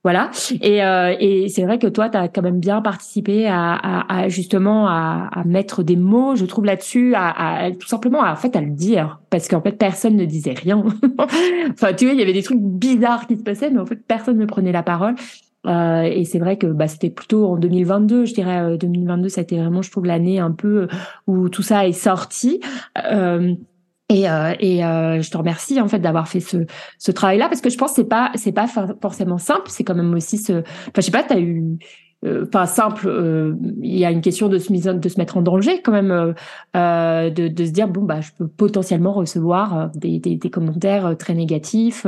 [0.04, 0.30] voilà.
[0.60, 4.20] Et, euh, et c'est vrai que toi, tu as quand même bien participé à, à,
[4.20, 8.54] à justement à, mettre des mots, je trouve, là-dessus, à, tout simplement, à, en fait,
[8.54, 9.20] à le dire.
[9.30, 10.84] Parce qu'en fait, personne ne disait rien.
[11.70, 13.96] enfin, tu vois, il y avait des trucs bizarres qui se passaient, mais en fait,
[14.06, 15.14] personne ne prenait la parole.
[15.66, 19.40] Euh, et c'est vrai que bah, c'était plutôt en 2022, je dirais 2022, euh, ça
[19.40, 20.88] a été vraiment, je trouve, l'année un peu
[21.26, 22.60] où tout ça est sorti.
[23.10, 23.54] Euh,
[24.10, 26.58] et, euh, et euh, je te remercie en fait d'avoir fait ce,
[26.98, 28.66] ce travail-là parce que je pense que c'est pas c'est pas
[29.00, 29.68] forcément simple.
[29.68, 30.52] C'est quand même aussi ce.
[30.52, 31.78] Enfin, je sais pas, t'as eu.
[32.24, 34.72] Euh, enfin simple, euh, il y a une question de se,
[35.18, 36.34] mettre en danger quand même,
[36.74, 41.16] euh, de, de se dire bon bah je peux potentiellement recevoir des, des, des commentaires
[41.18, 42.06] très négatifs,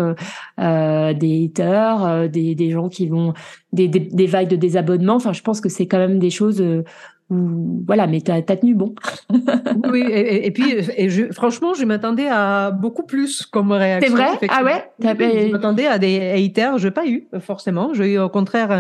[0.59, 3.35] des haters, des, des gens qui vont
[3.75, 5.17] des, des, des vagues de désabonnement.
[5.17, 6.65] Enfin je pense que c'est quand même des choses
[7.29, 8.95] voilà, mais tu as, tenu bon.
[9.91, 14.17] oui, et, puis, et je, franchement, je m'attendais à beaucoup plus comme réaction.
[14.17, 14.49] C'est vrai?
[14.49, 14.91] Ah ouais?
[15.01, 17.93] Je m'attendais à des haters, je n'ai pas eu, forcément.
[17.95, 18.71] J'ai eu au contraire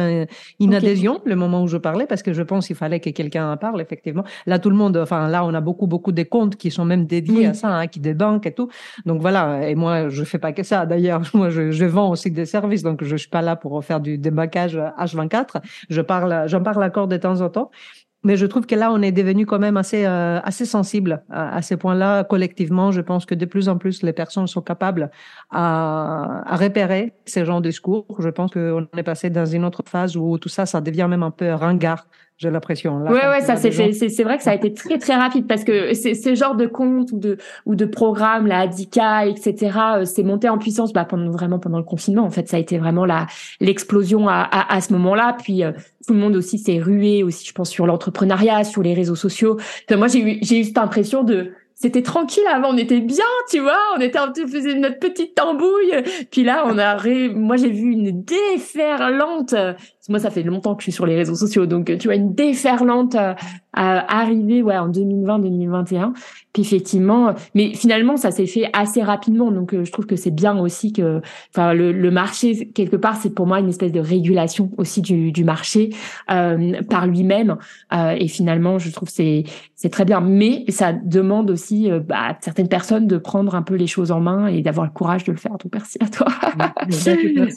[0.60, 3.50] une adhésion le moment où je parlais, parce que je pense qu'il fallait que quelqu'un
[3.50, 4.24] en parle, effectivement.
[4.46, 7.06] Là, tout le monde, enfin, là, on a beaucoup, beaucoup de comptes qui sont même
[7.06, 8.68] dédiés à ça, hein, qui débankent et tout.
[9.06, 10.86] Donc voilà, et moi, je fais pas que ça.
[10.86, 14.00] D'ailleurs, moi, je, je, vends aussi des services, donc je suis pas là pour faire
[14.00, 15.62] du débancage H24.
[15.90, 17.70] Je parle, j'en parle encore de temps en temps.
[18.26, 21.62] Mais je trouve que là, on est devenu quand même assez, euh, assez sensible à,
[21.62, 22.90] ces points-là collectivement.
[22.90, 25.12] Je pense que de plus en plus, les personnes sont capables
[25.50, 28.04] à, à repérer ces genres de discours.
[28.18, 31.22] Je pense qu'on est passé dans une autre phase où tout ça, ça devient même
[31.22, 32.98] un peu ringard j'ai l'impression.
[32.98, 35.94] Ouais, ouais, ça c'est c'est vrai que ça a été très très rapide parce que
[35.94, 39.78] c'est ce genre de compte ou de ou de programme, la Adika, etc.
[39.96, 42.24] Euh, c'est monté en puissance bah, pendant vraiment pendant le confinement.
[42.24, 43.26] En fait, ça a été vraiment la
[43.60, 45.34] l'explosion à, à, à ce moment-là.
[45.42, 45.72] Puis euh,
[46.06, 49.58] tout le monde aussi s'est rué aussi, je pense, sur l'entrepreneuriat, sur les réseaux sociaux.
[49.90, 53.60] moi, j'ai eu j'ai eu cette impression de c'était tranquille avant, on était bien, tu
[53.60, 55.92] vois, on était un petit faisait notre petite tambouille.
[56.30, 56.96] Puis là, on a
[57.34, 59.54] moi j'ai vu une déferlante.
[60.08, 62.34] Moi, ça fait longtemps que je suis sur les réseaux sociaux, donc tu vois une
[62.34, 63.34] déferlante euh,
[63.74, 66.12] arriver ouais en 2020-2021.
[66.52, 70.30] Puis effectivement, mais finalement ça s'est fait assez rapidement, donc euh, je trouve que c'est
[70.30, 71.20] bien aussi que
[71.54, 75.32] enfin le, le marché quelque part c'est pour moi une espèce de régulation aussi du,
[75.32, 75.90] du marché
[76.30, 77.58] euh, par lui-même
[77.92, 79.44] euh, et finalement je trouve c'est
[79.78, 83.60] c'est très bien, mais ça demande aussi euh, bah, à certaines personnes de prendre un
[83.60, 85.52] peu les choses en main et d'avoir le courage de le faire.
[85.52, 86.28] Donc merci à toi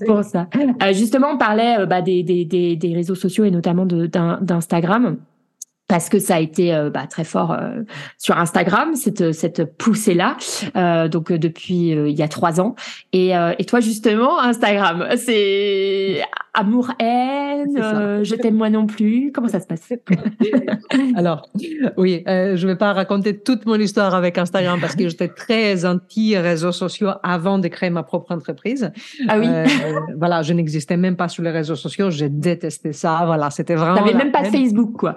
[0.05, 0.49] pour ça.
[0.83, 5.17] Euh, justement, on parlait bah, des, des, réseaux sociaux et notamment d'Instagram
[5.89, 7.82] parce que ça a été euh, bah, très fort euh,
[8.19, 10.38] sur Instagram cette cette poussée là
[10.78, 12.75] euh, donc depuis il y a trois ans.
[13.12, 16.21] Et, et toi justement Instagram c'est
[16.54, 17.75] amour haine
[18.23, 19.32] je t'aime moi non plus.
[19.34, 19.89] Comment ça se passe?
[21.15, 21.49] Alors
[21.97, 26.38] oui je vais pas raconter toute mon histoire avec Instagram parce que j'étais très anti
[26.38, 28.91] réseaux sociaux avant de créer ma propre entreprise.
[29.28, 29.47] Ah oui.
[30.17, 32.12] Voilà je n'existais même pas sur les réseaux sociaux.
[32.12, 33.23] J'ai détesté ça.
[33.25, 35.15] Voilà c'était vraiment t'avais même pas Facebook quoi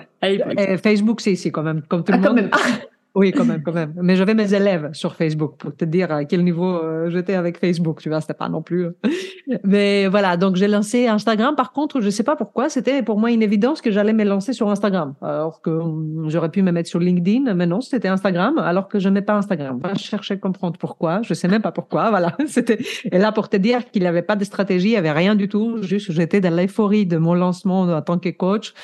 [0.78, 2.50] Facebook, c'est ici quand même, comme tout le ah, monde.
[3.14, 3.92] Oui, quand même, quand même.
[4.00, 7.58] Mais j'avais mes élèves sur Facebook pour te dire à quel niveau euh, j'étais avec
[7.58, 8.00] Facebook.
[8.00, 8.86] Tu vois, c'était pas non plus.
[8.86, 8.92] Euh.
[9.64, 11.54] Mais voilà, donc j'ai lancé Instagram.
[11.54, 14.54] Par contre, je sais pas pourquoi, c'était pour moi une évidence que j'allais me lancer
[14.54, 15.14] sur Instagram.
[15.20, 18.56] Alors que hum, j'aurais pu me mettre sur LinkedIn, mais non, c'était Instagram.
[18.58, 19.80] Alors que je n'aimais pas Instagram.
[19.94, 21.20] Je cherchais à comprendre pourquoi.
[21.20, 22.10] Je sais même pas pourquoi.
[22.12, 22.78] Voilà, c'était.
[23.10, 25.34] Et là, pour te dire qu'il n'y avait pas de stratégie, il n'y avait rien
[25.34, 25.82] du tout.
[25.82, 28.74] Juste, j'étais dans l'euphorie de mon lancement en tant que coach.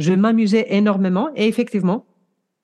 [0.00, 2.06] Je m'amusais énormément et effectivement,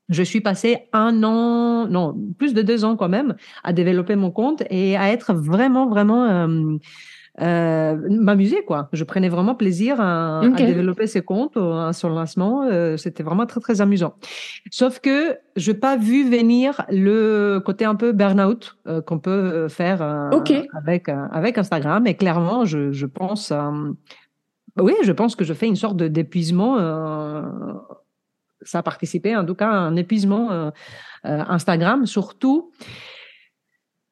[0.08, 4.30] je suis passé un an, non, plus de deux ans quand même, à développer mon
[4.30, 6.78] compte et à être vraiment, vraiment euh,
[7.42, 8.88] euh, m'amuser quoi.
[8.94, 12.62] Je prenais vraiment plaisir à, développer ces comptes euh, sur le lancement.
[12.62, 14.14] Euh, C'était vraiment très très amusant.
[14.70, 19.68] Sauf que je n'ai pas vu venir le côté un peu burn-out euh, qu'on peut
[19.68, 20.00] faire
[20.72, 22.06] avec avec Instagram.
[22.06, 23.52] Et clairement, je, je pense
[24.78, 26.78] oui, je pense que je fais une sorte d'épuisement.
[26.78, 27.42] Euh,
[28.62, 30.70] ça a participé, en tout cas, à un épuisement euh,
[31.24, 32.70] euh, Instagram, surtout.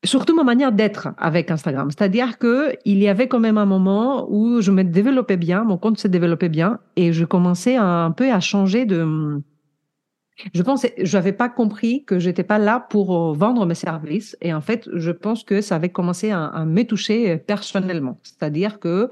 [0.05, 1.90] Surtout ma manière d'être avec Instagram.
[1.90, 5.79] C'est-à-dire que il y avait quand même un moment où je me développais bien, mon
[5.79, 9.40] compte se développait bien et je commençais un peu à changer de,
[10.53, 14.37] je pense, je n'avais pas compris que j'étais pas là pour vendre mes services.
[14.42, 18.20] Et en fait, je pense que ça avait commencé à me toucher personnellement.
[18.24, 19.09] C'est-à-dire que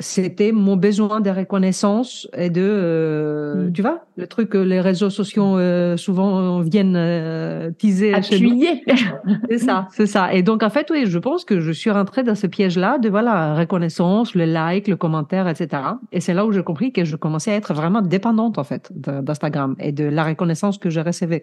[0.00, 3.72] c'était mon besoin de reconnaissance et de, euh, mm.
[3.72, 8.14] tu vois, le truc que les réseaux sociaux euh, souvent viennent euh, teaser.
[8.14, 8.84] Appuyer.
[9.50, 10.32] c'est ça, c'est ça.
[10.32, 13.08] Et donc en fait, oui, je pense que je suis rentrée dans ce piège-là de
[13.08, 15.82] voilà reconnaissance, le like, le commentaire, etc.
[16.12, 18.92] Et c'est là où j'ai compris que je commençais à être vraiment dépendante en fait
[18.94, 21.42] d'Instagram et de la reconnaissance que je recevais.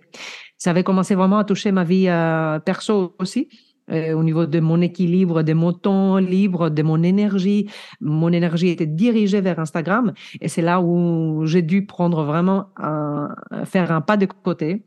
[0.58, 3.50] Ça avait commencé vraiment à toucher ma vie euh, perso aussi
[3.92, 7.70] euh, au niveau de mon équilibre, de mon temps libre, de mon énergie.
[8.02, 13.36] Mon énergie était dirigée vers Instagram et c'est là où j'ai dû prendre vraiment un,
[13.66, 14.84] faire un pas de côté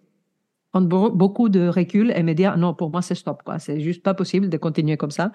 [0.87, 3.59] prendre beaucoup de recul et me dire non pour moi c'est stop quoi.
[3.59, 5.33] C'est juste pas possible de continuer comme ça.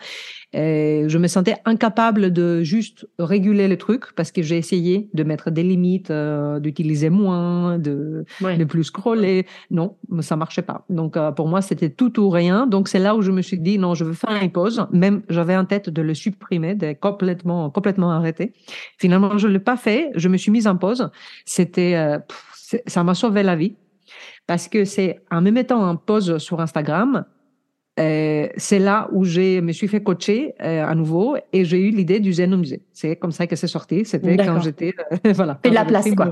[0.53, 5.23] Et je me sentais incapable de juste réguler le truc parce que j'ai essayé de
[5.23, 9.45] mettre des limites euh, d'utiliser moins de ne plus scroller.
[9.71, 10.85] Non ça marchait pas.
[10.89, 12.67] Donc euh, pour moi c'était tout ou rien.
[12.67, 14.85] Donc c'est là où je me suis dit non je veux faire une pause.
[14.91, 18.53] Même j'avais en tête de le supprimer de complètement complètement arrêter
[18.97, 20.11] finalement je l'ai pas fait.
[20.15, 21.09] Je me suis mise en pause.
[21.45, 22.19] C'était euh,
[22.87, 23.75] ça m'a sauvé la vie
[24.47, 27.25] parce que c'est en me mettant en pause sur Instagram,
[27.99, 31.91] euh, c'est là où je me suis fait coacher euh, à nouveau et j'ai eu
[31.91, 32.81] l'idée du zen au musée.
[32.91, 34.03] C'est comme ça que c'est sorti.
[34.03, 35.59] C'était quand j'étais euh, voilà.
[35.61, 36.31] Fait de la place quoi.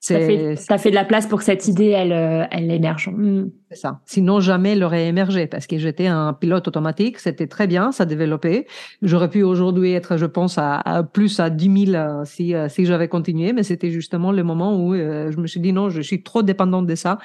[0.00, 3.08] Ça fait, ça fait de la place pour que cette idée, elle, euh, elle émerge.
[3.08, 3.48] Mm.
[3.70, 4.00] C'est ça.
[4.06, 7.18] Sinon, jamais elle aurait émergé parce que j'étais un pilote automatique.
[7.18, 8.66] C'était très bien, ça développait.
[9.02, 12.86] J'aurais pu aujourd'hui être, je pense, à, plus à 10 000 euh, si, euh, si
[12.86, 16.22] j'avais continué, mais c'était justement le moment où je me suis dit non, je suis
[16.22, 17.18] trop dépendante de ça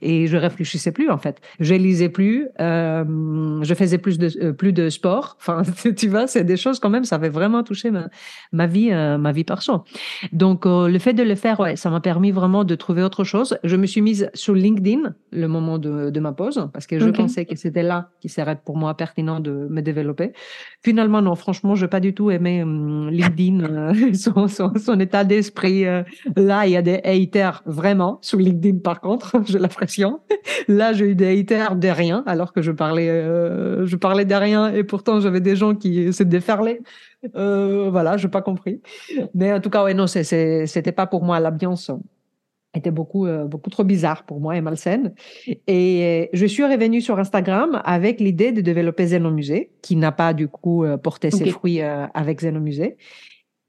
[0.00, 1.42] et je réfléchissais plus en fait.
[1.58, 3.04] Je lisais plus, euh,
[3.62, 5.36] je faisais plus de plus de sport.
[5.50, 5.62] Enfin,
[5.96, 7.04] tu vois, c'est des choses quand même.
[7.04, 8.08] Ça avait vraiment touché ma,
[8.52, 9.84] ma vie, ma vie perso.
[10.32, 13.24] Donc, le fait de le faire, ouais, ça m'a permis permis vraiment de trouver autre
[13.24, 13.56] chose.
[13.64, 17.08] Je me suis mise sur LinkedIn le moment de, de ma pause parce que je
[17.08, 20.34] pensais que c'était là qui serait pour moi pertinent de me développer.
[20.82, 25.00] Finalement, non, franchement, je n'ai pas du tout aimé hum, LinkedIn, euh, son, son, son,
[25.00, 25.86] état d'esprit.
[25.86, 26.02] Euh.
[26.36, 30.20] là, il y a des haters vraiment sur LinkedIn, par contre, j'ai l'impression.
[30.68, 34.34] Là, j'ai eu des haters de rien alors que je parlais, euh, je parlais de
[34.34, 36.82] rien et pourtant j'avais des gens qui se déferlaient.
[37.36, 38.80] Euh, voilà, je n'ai pas compris.
[39.34, 41.90] Mais en tout cas, ouais, non, c'était pas pour moi l'ambiance
[42.74, 45.14] était beaucoup euh, beaucoup trop bizarre pour moi et malsaine.
[45.66, 50.48] Et je suis revenue sur Instagram avec l'idée de développer Zenomusée, qui n'a pas du
[50.48, 52.96] coup euh, porté ses fruits euh, avec Zenomusée.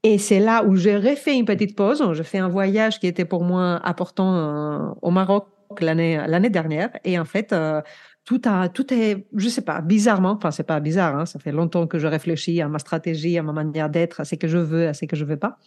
[0.04, 2.02] Et c'est là où j'ai refait une petite pause.
[2.12, 5.46] Je fais un voyage qui était pour moi important au Maroc
[5.80, 6.90] l'année l'année dernière.
[7.04, 7.54] Et en fait,
[8.24, 11.50] tout a, tout est, je sais pas, bizarrement, enfin c'est pas bizarre, hein, ça fait
[11.50, 14.58] longtemps que je réfléchis à ma stratégie, à ma manière d'être, à ce que je
[14.58, 15.58] veux, à ce que je veux pas.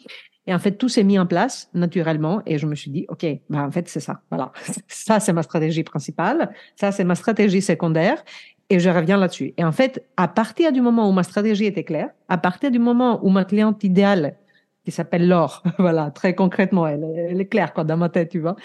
[0.48, 3.26] Et en fait, tout s'est mis en place naturellement et je me suis dit, ok,
[3.50, 4.54] bah en fait c'est ça, voilà,
[4.88, 8.24] ça c'est ma stratégie principale, ça c'est ma stratégie secondaire
[8.70, 9.54] et je reviens là-dessus.
[9.58, 12.80] Et en fait, à partir du moment où ma stratégie était claire, à partir du
[12.80, 14.38] moment où ma cliente idéale
[14.86, 18.40] qui s'appelle Laure, voilà, très concrètement, elle, elle est claire quoi dans ma tête, tu
[18.40, 18.56] vois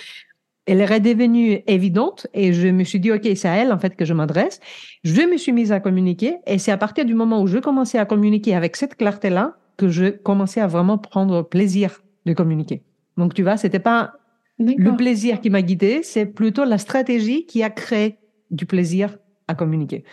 [0.70, 3.96] elle est devenue évidente et je me suis dit, OK, c'est à elle, en fait,
[3.96, 4.60] que je m'adresse.
[5.04, 7.98] Je me suis mise à communiquer et c'est à partir du moment où je commençais
[7.98, 12.82] à communiquer avec cette clarté-là que je commençais à vraiment prendre plaisir de communiquer.
[13.16, 14.12] Donc, tu vois, c'était pas
[14.58, 18.18] le plaisir qui m'a guidée, c'est plutôt la stratégie qui a créé
[18.50, 19.16] du plaisir
[19.48, 20.04] à communiquer.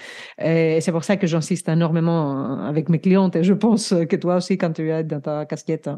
[0.41, 4.37] Et c'est pour ça que j'insiste énormément avec mes clientes et je pense que toi
[4.37, 5.89] aussi, quand tu es dans ta casquette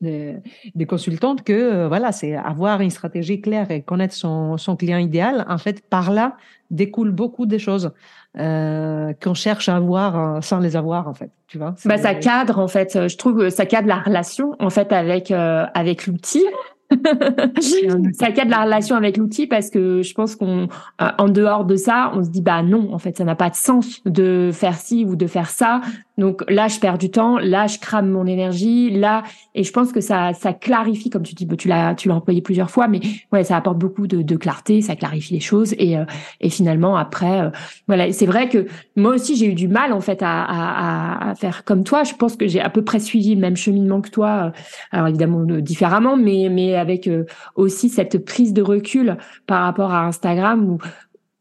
[0.00, 4.98] des, consultantes que euh, voilà, c'est avoir une stratégie claire et connaître son, son client
[4.98, 5.44] idéal.
[5.48, 6.36] En fait, par là
[6.70, 7.92] découle beaucoup des choses
[8.38, 11.30] euh, qu'on cherche à avoir euh, sans les avoir en fait.
[11.48, 13.08] Tu vois bah, ça cadre en fait.
[13.08, 16.44] Je trouve que ça cadre la relation en fait avec avec l'outil
[18.12, 20.68] ça cadre la relation avec l'outil parce que je pense qu'on,
[21.00, 23.50] euh, en dehors de ça, on se dit bah non, en fait, ça n'a pas
[23.50, 25.80] de sens de faire ci ou de faire ça.
[26.18, 29.22] Donc là, je perds du temps, là, je crame mon énergie, là,
[29.54, 32.42] et je pense que ça, ça clarifie, comme tu dis, tu l'as, tu l'as employé
[32.42, 33.00] plusieurs fois, mais
[33.32, 36.04] ouais, ça apporte beaucoup de, clarté, ça clarifie les choses, et, euh,
[36.40, 37.50] et finalement après, euh,
[37.88, 41.64] voilà, c'est vrai que moi aussi j'ai eu du mal en fait à, à, faire
[41.64, 42.04] comme toi.
[42.04, 44.52] Je pense que j'ai à peu près suivi le même cheminement que toi,
[44.92, 50.06] alors évidemment différemment, mais mais avec euh, aussi cette prise de recul par rapport à
[50.06, 50.78] Instagram où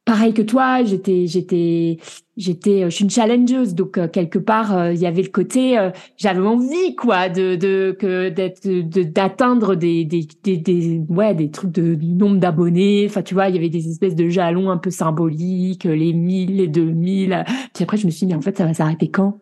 [0.09, 1.97] pareil que toi, j'étais j'étais
[2.35, 3.75] j'étais je suis une challengeuse.
[3.75, 5.77] Donc euh, quelque part euh, il y avait le côté
[6.17, 8.67] j'avais envie quoi de de que d'être
[9.13, 13.05] d'atteindre des, des des des ouais des trucs de nombre d'abonnés.
[13.07, 16.57] Enfin tu vois il y avait des espèces de jalons un peu symboliques les 1000
[16.57, 17.45] les 2000
[17.75, 19.39] puis après je me suis dit mais en fait ça va s'arrêter quand?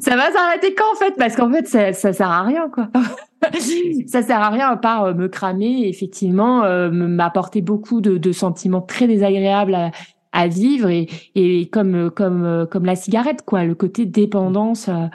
[0.00, 1.14] Ça va s'arrêter quand en fait?
[1.18, 2.88] Parce qu'en fait, ça, ça sert à rien quoi.
[4.06, 5.88] Ça sert à rien à part euh, me cramer.
[5.88, 9.90] effectivement, euh, m'apporter beaucoup de, de, sentiments très désagréables à,
[10.32, 14.88] à vivre et, et comme comme comme la cigarette quoi, le côté dépendance.
[14.88, 15.06] Euh,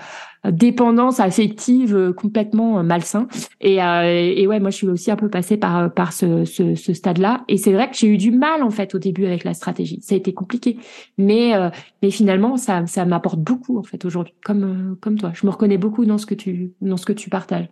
[0.51, 3.27] dépendance affective euh, complètement euh, malsain.
[3.61, 4.03] Et, euh,
[4.35, 7.43] et ouais, moi je suis aussi un peu passée par par ce, ce, ce stade-là.
[7.47, 9.99] Et c'est vrai que j'ai eu du mal en fait au début avec la stratégie.
[10.01, 10.77] Ça a été compliqué,
[11.17, 11.53] mais
[12.01, 15.31] mais finalement ça ça m'apporte beaucoup en fait aujourd'hui, comme comme toi.
[15.33, 17.69] Je me reconnais beaucoup dans ce que tu dans ce que tu partages.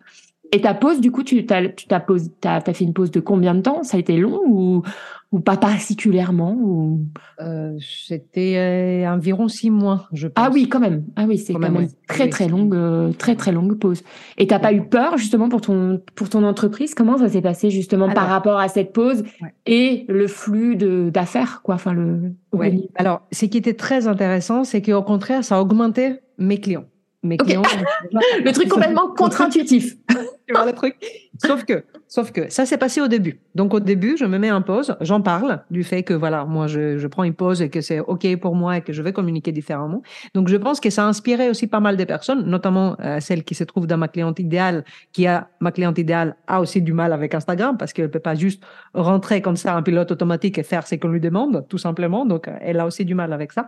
[0.54, 3.10] Et ta pause, du coup, tu t'as, tu t'as, pause, t'as, t'as fait une pause
[3.10, 3.82] de combien de temps?
[3.82, 4.84] Ça a été long ou,
[5.32, 7.08] ou pas particulièrement ou...
[7.42, 10.46] Euh, c'était euh, environ six mois, je pense.
[10.46, 11.06] Ah oui, quand même.
[11.16, 14.04] Ah oui, c'est quand, même, très très longue, euh, très très longue pause.
[14.38, 16.94] Et t'as pas eu peur justement pour ton pour ton entreprise?
[16.94, 19.24] Comment ça s'est passé justement par rapport à cette pause
[19.66, 21.76] et le flux de d'affaires quoi?
[21.76, 22.32] Enfin le.
[22.52, 22.90] Oui.
[22.94, 26.86] Alors, ce qui était très intéressant, c'est qu'au contraire, ça a augmenté mes clients
[27.24, 29.96] le truc complètement contre-intuitif.
[30.48, 30.96] tu vois le truc?
[31.44, 33.40] Sauf que, sauf que ça s'est passé au début.
[33.56, 36.68] Donc au début, je me mets en pause, j'en parle du fait que voilà, moi
[36.68, 39.14] je, je prends une pause et que c'est ok pour moi et que je vais
[39.14, 40.02] communiquer différemment.
[40.34, 43.44] Donc je pense que ça a inspiré aussi pas mal de personnes, notamment euh, celle
[43.44, 46.94] qui se trouve dans ma cliente idéale, qui a ma cliente idéale a aussi du
[46.94, 48.64] mal avec Instagram parce qu'elle peut pas juste
[48.94, 52.26] rentrer comme ça en pilote automatique et faire ce qu'on lui demande, tout simplement.
[52.26, 53.68] Donc elle a aussi du mal avec ça.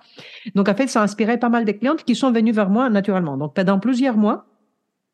[0.54, 2.90] Donc en fait, ça a inspiré pas mal de clientes qui sont venues vers moi
[2.90, 3.38] naturellement.
[3.38, 4.46] Donc pendant plusieurs mois,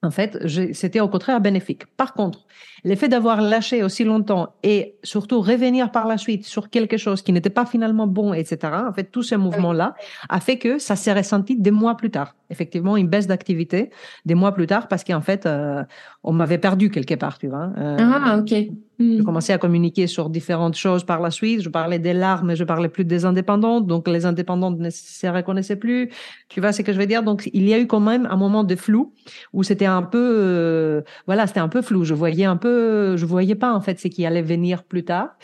[0.04, 0.40] en fait,
[0.74, 1.86] c'était au contraire bénéfique.
[1.96, 2.46] Par contre,
[2.84, 7.32] l'effet d'avoir lâché aussi longtemps et surtout revenir par la suite sur quelque chose qui
[7.32, 9.94] n'était pas finalement bon, etc., en fait, tout ce mouvement-là
[10.30, 12.36] a fait que ça s'est ressenti des mois plus tard.
[12.50, 13.92] Effectivement, une baisse d'activité
[14.26, 15.84] des mois plus tard parce qu'en fait, euh,
[16.24, 17.72] on m'avait perdu quelque part, tu vois.
[17.78, 18.54] Euh, ah, ok.
[19.02, 19.18] Hmm.
[19.18, 21.62] Je commençais à communiquer sur différentes choses par la suite.
[21.62, 23.88] Je parlais des larmes, mais je parlais plus des indépendantes.
[23.88, 26.12] Donc, les indépendantes ne se reconnaissaient plus.
[26.50, 27.24] Tu vois ce que je veux dire?
[27.24, 29.14] Donc, il y a eu quand même un moment de flou
[29.54, 32.04] où c'était un peu, euh, voilà, c'était un peu flou.
[32.04, 35.36] Je voyais un peu, je voyais pas, en fait, ce qui allait venir plus tard.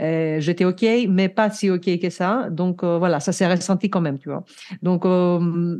[0.00, 2.48] Euh, j'étais OK, mais pas si OK que ça.
[2.50, 4.44] Donc, euh, voilà, ça s'est ressenti quand même, tu vois.
[4.82, 5.78] Donc, euh,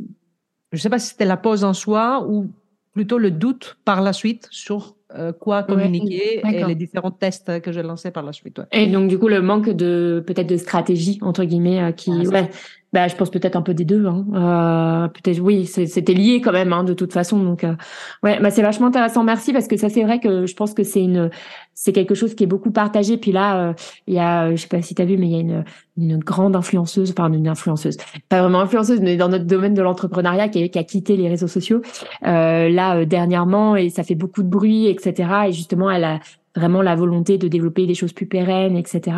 [0.71, 2.51] je sais pas si c'était la pause en soi ou
[2.93, 7.71] plutôt le doute par la suite sur euh, quoi communiquer et les différents tests que
[7.71, 8.59] j'ai lancés par la suite.
[8.59, 8.65] Ouais.
[8.71, 12.47] Et donc du coup le manque de peut-être de stratégie entre guillemets euh, qui ah,
[12.93, 14.05] bah, je pense peut-être un peu des deux.
[14.05, 14.25] Hein.
[14.33, 17.41] Euh, peut-être oui, c'était lié quand même hein, de toute façon.
[17.41, 17.75] Donc euh,
[18.23, 19.23] ouais, bah c'est vachement intéressant.
[19.23, 21.29] Merci parce que ça c'est vrai que je pense que c'est une
[21.73, 23.17] c'est quelque chose qui est beaucoup partagé.
[23.17, 23.73] Puis là, euh,
[24.07, 25.63] il y a, je sais pas si tu as vu, mais il y a une
[25.97, 30.49] une grande influenceuse, enfin une influenceuse, pas vraiment influenceuse, mais dans notre domaine de l'entrepreneuriat
[30.49, 31.81] qui, qui, a quitté les réseaux sociaux
[32.25, 35.29] euh, là dernièrement et ça fait beaucoup de bruit, etc.
[35.47, 36.19] Et justement, elle a
[36.55, 39.17] vraiment la volonté de développer des choses plus pérennes, etc.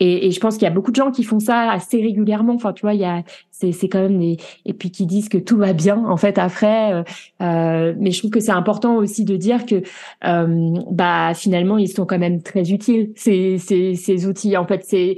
[0.00, 2.54] Et, et je pense qu'il y a beaucoup de gens qui font ça assez régulièrement.
[2.54, 5.28] Enfin, tu vois, il y a, c'est, c'est quand même des, et puis qui disent
[5.28, 6.92] que tout va bien en fait après.
[6.92, 7.02] Euh,
[7.42, 9.82] euh mais je trouve que c'est important aussi de dire que,
[10.24, 14.56] euh, bah finalement, ils sont quand même très utiles ces, ces, ces outils.
[14.56, 15.16] En fait, c'est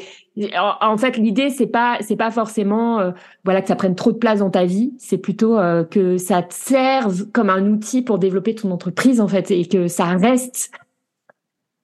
[0.59, 3.11] en fait, l'idée c'est pas c'est pas forcément euh,
[3.45, 6.43] voilà que ça prenne trop de place dans ta vie, c'est plutôt euh, que ça
[6.43, 10.71] te serve comme un outil pour développer ton entreprise en fait et que ça reste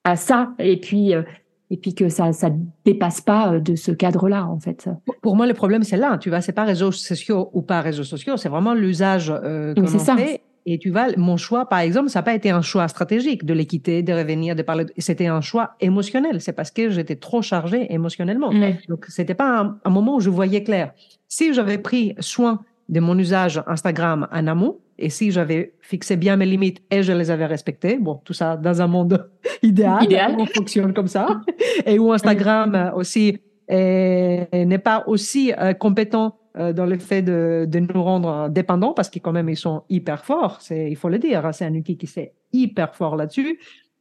[0.03, 1.23] à ça et puis euh,
[1.71, 2.49] et puis que ça ça
[2.85, 4.89] dépasse pas euh, de ce cadre-là en fait.
[5.21, 8.03] Pour moi le problème c'est là, tu vois, c'est pas réseaux sociaux ou pas réseaux
[8.03, 10.41] sociaux, c'est vraiment l'usage euh, que l'on fait.
[10.65, 13.53] Et tu vois, mon choix, par exemple, ça n'a pas été un choix stratégique de
[13.53, 14.85] l'équité, de revenir, de parler.
[14.99, 16.41] C'était un choix émotionnel.
[16.41, 18.51] C'est parce que j'étais trop chargée émotionnellement.
[18.87, 20.91] Donc, c'était pas un, un, moment où je voyais clair.
[21.27, 26.35] Si j'avais pris soin de mon usage Instagram en amont, et si j'avais fixé bien
[26.35, 29.29] mes limites et je les avais respectées, bon, tout ça dans un monde
[29.63, 30.35] idéal, idéal.
[30.37, 31.41] on fonctionne comme ça,
[31.85, 33.37] et où Instagram aussi
[33.69, 39.09] n'est pas aussi euh, compétent euh, dans le fait de, de, nous rendre dépendants parce
[39.09, 41.95] qu'ils quand même ils sont hyper forts, il faut le dire, hein, c'est un outil
[41.95, 43.59] qui est hyper fort là-dessus.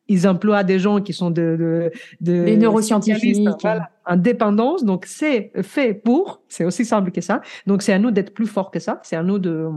[0.09, 4.85] Ils emploient des gens qui sont de, de, de des neuroscientifiques, voilà, en dépendance.
[4.85, 7.43] Donc c'est fait pour, c'est aussi simple que ça.
[7.67, 9.01] Donc c'est à nous d'être plus forts que ça.
[9.03, 9.69] C'est à nous de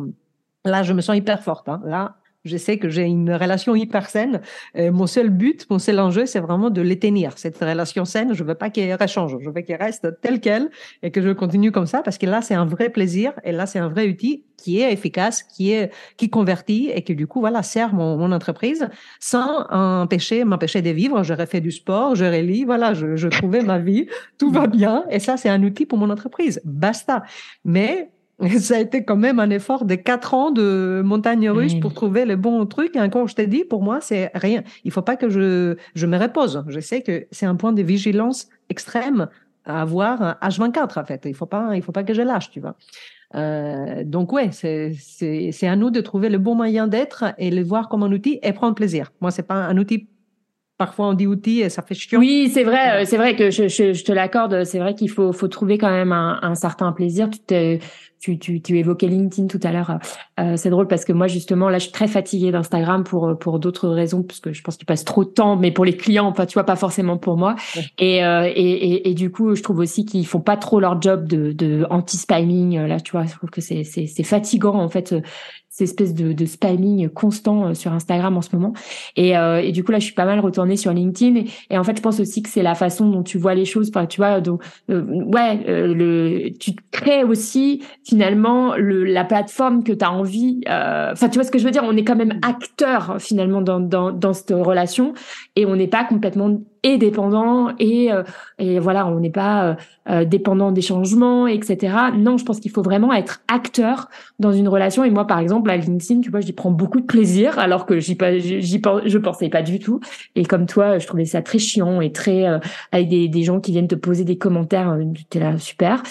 [0.63, 1.67] Là, je me sens hyper forte.
[1.69, 1.81] Hein.
[1.85, 4.41] Là, je sais que j'ai une relation hyper saine.
[4.75, 7.01] mon seul but, mon seul enjeu, c'est vraiment de l'éteindre.
[7.35, 9.37] Cette relation saine, je veux pas qu'elle rechange.
[9.39, 10.69] Je veux qu'elle reste telle qu'elle
[11.03, 13.65] et que je continue comme ça parce que là, c'est un vrai plaisir et là,
[13.65, 17.39] c'est un vrai outil qui est efficace, qui est, qui convertit et qui, du coup,
[17.39, 18.87] voilà, sert mon, mon entreprise
[19.19, 21.23] sans empêcher, m'empêcher de vivre.
[21.23, 25.05] J'aurais fait du sport, j'aurais lu, voilà, je, je trouvais ma vie, tout va bien
[25.09, 26.61] et ça, c'est un outil pour mon entreprise.
[26.63, 27.23] Basta.
[27.65, 28.11] Mais
[28.59, 32.25] ça a été quand même un effort de quatre ans de montagne russe pour trouver
[32.25, 32.95] le bon truc.
[32.95, 34.63] Et encore, je t'ai dit, pour moi, c'est rien.
[34.83, 36.63] Il faut pas que je, je me repose.
[36.67, 39.27] Je sais que c'est un point de vigilance extrême
[39.65, 41.21] à avoir H24, en fait.
[41.25, 42.75] Il faut pas, il faut pas que je lâche, tu vois.
[43.33, 47.63] Euh, donc ouais, c'est c'est à nous de trouver le bon moyen d'être et le
[47.63, 49.13] voir comme un outil et prendre plaisir.
[49.21, 50.09] Moi, c'est pas un outil
[50.77, 52.19] parfois on dit outil et ça fait chiant.
[52.19, 54.63] Oui, c'est vrai, c'est vrai que je, je, je te l'accorde.
[54.63, 57.29] C'est vrai qu'il faut, faut trouver quand même un, un certain plaisir.
[57.29, 57.77] Tu, te,
[58.21, 59.97] tu, tu, tu évoquais LinkedIn tout à l'heure.
[60.39, 63.59] Euh, c'est drôle parce que moi justement là, je suis très fatiguée d'Instagram pour pour
[63.59, 66.27] d'autres raisons parce que je pense qu'il passe trop de temps, mais pour les clients,
[66.27, 67.55] enfin tu vois, pas forcément pour moi.
[67.97, 71.01] Et, euh, et, et, et, du coup, je trouve aussi qu'ils font pas trop leur
[71.01, 72.79] job de, de anti-spamming.
[72.85, 75.15] Là, tu vois, je trouve que c'est c'est fatigant en fait
[75.71, 78.73] ces espèces de, de spamming constant euh, sur Instagram en ce moment.
[79.15, 81.43] Et, euh, et, du coup, là, je suis pas mal retournée sur LinkedIn.
[81.69, 83.89] Et, en fait, je pense aussi que c'est la façon dont tu vois les choses.
[83.89, 89.93] Enfin, tu vois, donc, euh, ouais, le, tu crées aussi finalement le, la plateforme que
[89.93, 90.61] tu as envie.
[90.67, 91.83] Enfin, tu vois ce que je veux dire?
[91.85, 95.13] On est quand même acteur finalement dans, dans, dans cette relation
[95.55, 98.23] et on n'est pas complètement et dépendant et euh,
[98.57, 99.75] et voilà on n'est pas euh,
[100.09, 104.09] euh, dépendant des changements etc non je pense qu'il faut vraiment être acteur
[104.39, 107.05] dans une relation et moi par exemple à LinkedIn tu vois j'y prends beaucoup de
[107.05, 109.99] plaisir alors que j'y pas j'y je pensais pas du tout.
[110.35, 112.45] Et comme toi je trouvais ça très chiant et très
[112.91, 114.97] avec des des gens qui viennent te poser des commentaires
[115.29, 116.03] tu es là super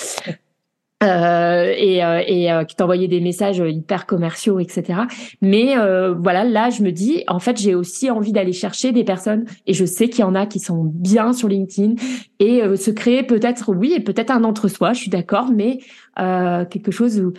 [1.02, 5.00] euh, et, euh, et euh, qui t'envoyait des messages hyper commerciaux, etc.
[5.40, 9.04] Mais euh, voilà, là, je me dis, en fait, j'ai aussi envie d'aller chercher des
[9.04, 11.94] personnes, et je sais qu'il y en a qui sont bien sur LinkedIn,
[12.38, 15.78] et se créer peut-être, oui, et peut-être un entre-soi, je suis d'accord, mais
[16.16, 17.32] quelque chose où,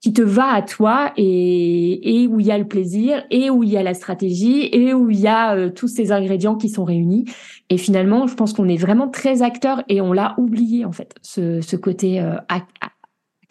[0.00, 3.62] qui te va à toi et, et où il y a le plaisir et où
[3.62, 6.84] il y a la stratégie et où il y a tous ces ingrédients qui sont
[6.84, 7.24] réunis.
[7.70, 11.14] Et finalement, je pense qu'on est vraiment très acteur et on l'a oublié en fait,
[11.22, 12.20] ce, ce côté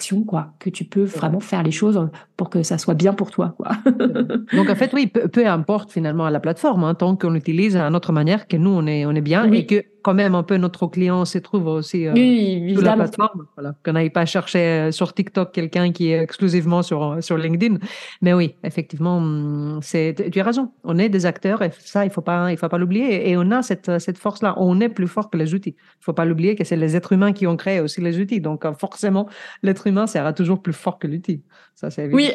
[0.02, 3.30] action, quoi, que tu peux vraiment faire les choses pour que ça soit bien pour
[3.30, 3.70] toi, quoi.
[4.54, 8.12] Donc en fait, oui, peu, importe finalement la plateforme, hein, tant qu'on utilise à notre
[8.12, 10.88] manière, que nous on est on est bien et que quand même un peu notre
[10.88, 13.46] client se trouve aussi euh, sur la plateforme.
[13.56, 13.76] Voilà.
[13.84, 17.78] Qu'on n'aille pas chercher euh, sur TikTok quelqu'un qui est exclusivement sur, sur LinkedIn.
[18.22, 20.72] Mais oui, effectivement, hum, c'est, tu as raison.
[20.84, 23.30] On est des acteurs et ça, il faut pas, il faut pas l'oublier.
[23.30, 24.56] Et on a cette, cette force-là.
[24.58, 25.76] On est plus fort que les outils.
[25.78, 28.42] Il faut pas l'oublier que c'est les êtres humains qui ont créé aussi les outils.
[28.42, 29.28] Donc, euh, forcément,
[29.64, 31.44] l'être humain sera toujours plus fort que l'outil.
[31.82, 32.14] Ça, c'est.
[32.14, 32.30] Oui.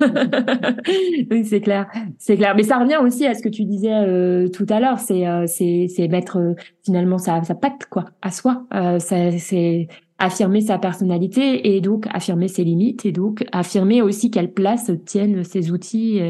[1.30, 1.86] oui, c'est clair.
[2.18, 2.54] C'est clair.
[2.56, 4.98] Mais ça revient aussi à ce que tu disais tout à l'heure.
[4.98, 8.66] C'est, c'est, c'est mettre finalement sa, sa patte quoi à soi.
[8.74, 9.86] Euh, c'est
[10.18, 15.44] affirmer sa personnalité et donc affirmer ses limites et donc affirmer aussi quelle place tiennent
[15.44, 16.20] ces outils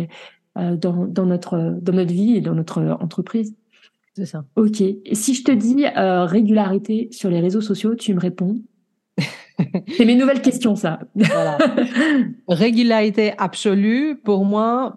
[0.59, 3.57] euh, dans, dans notre dans notre vie et dans notre entreprise.
[4.15, 4.45] C'est ça.
[4.57, 4.83] Ok.
[5.13, 8.57] si je te dis euh, régularité sur les réseaux sociaux, tu me réponds.
[9.97, 11.01] C'est mes nouvelles questions, ça.
[11.15, 11.59] Voilà.
[12.49, 14.97] régularité absolue, pour moi,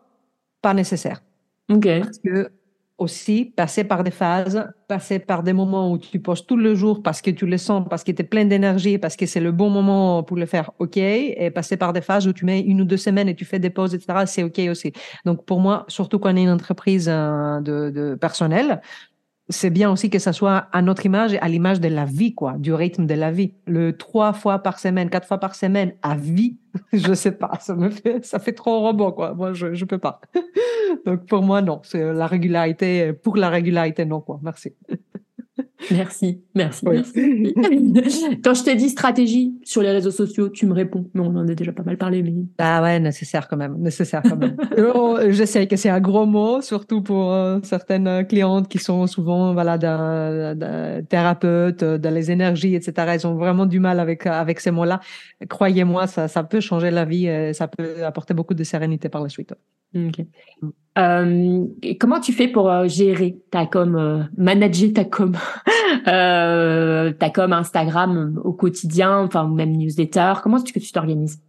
[0.62, 1.24] pas nécessaire.
[1.70, 1.88] Ok.
[2.00, 2.50] Parce que
[2.98, 7.02] aussi passer par des phases, passer par des moments où tu postes tout le jour
[7.02, 9.52] parce que tu le sens, parce que tu es plein d'énergie, parce que c'est le
[9.52, 10.98] bon moment pour le faire, OK.
[10.98, 13.60] Et passer par des phases où tu mets une ou deux semaines et tu fais
[13.60, 14.94] des pauses, etc., c'est OK aussi.
[15.26, 18.82] Donc pour moi, surtout quand on est une entreprise de, de personnel,
[19.50, 22.34] c'est bien aussi que ça soit à notre image et à l'image de la vie,
[22.34, 23.54] quoi, du rythme de la vie.
[23.66, 26.58] Le trois fois par semaine, quatre fois par semaine à vie,
[26.94, 29.34] je sais pas, ça me fait, ça fait trop robot, quoi.
[29.34, 30.22] Moi, je, je peux pas.
[31.06, 31.82] Donc, pour moi, non.
[31.84, 34.40] C'est la régularité, pour la régularité, non, quoi.
[34.42, 34.74] Merci.
[35.92, 37.54] Merci, merci, merci.
[38.44, 41.10] Quand je t'ai dit stratégie sur les réseaux sociaux, tu me réponds.
[41.14, 42.24] Mais on en a déjà pas mal parlé.
[42.24, 42.34] Mais...
[42.58, 44.56] Ah ouais, nécessaire quand même, nécessaire quand même.
[44.96, 49.08] Oh, je sais que c'est un gros mot, surtout pour euh, certaines clientes qui sont
[49.08, 53.08] souvent voilà d'un thérapeute, euh, dans les énergies, etc.
[53.14, 55.00] Elles ont vraiment du mal avec avec ces mots-là.
[55.50, 59.22] Croyez-moi, ça ça peut changer la vie, et ça peut apporter beaucoup de sérénité par
[59.22, 59.54] la suite.
[59.96, 60.26] Ok.
[60.98, 61.66] Euh,
[62.00, 65.36] comment tu fais pour euh, gérer ta com, euh, manager ta com,
[66.06, 70.34] ta com Instagram au quotidien, enfin même newsletter?
[70.44, 71.42] Comment est-ce que tu t'organises?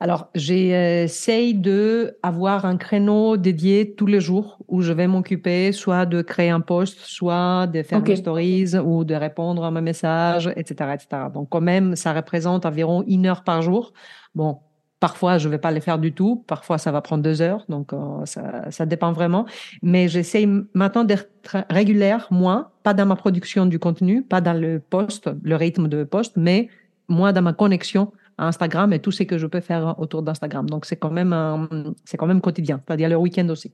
[0.00, 6.06] Alors, j'essaye de avoir un créneau dédié tous les jours où je vais m'occuper soit
[6.06, 10.52] de créer un post, soit de faire des stories ou de répondre à mes messages,
[10.54, 11.22] etc., etc.
[11.34, 13.92] Donc, quand même, ça représente environ une heure par jour.
[14.36, 14.60] Bon,
[15.00, 16.44] Parfois, je ne vais pas les faire du tout.
[16.46, 17.64] Parfois, ça va prendre deux heures.
[17.68, 19.46] Donc, euh, ça, ça, dépend vraiment.
[19.82, 21.28] Mais j'essaye maintenant d'être
[21.70, 26.04] régulière, moi, pas dans ma production du contenu, pas dans le post, le rythme de
[26.04, 26.68] post, mais
[27.08, 30.68] moi, dans ma connexion à Instagram et tout ce que je peux faire autour d'Instagram.
[30.68, 33.72] Donc, c'est quand même, c'est quand même quotidien, c'est-à-dire le week-end aussi.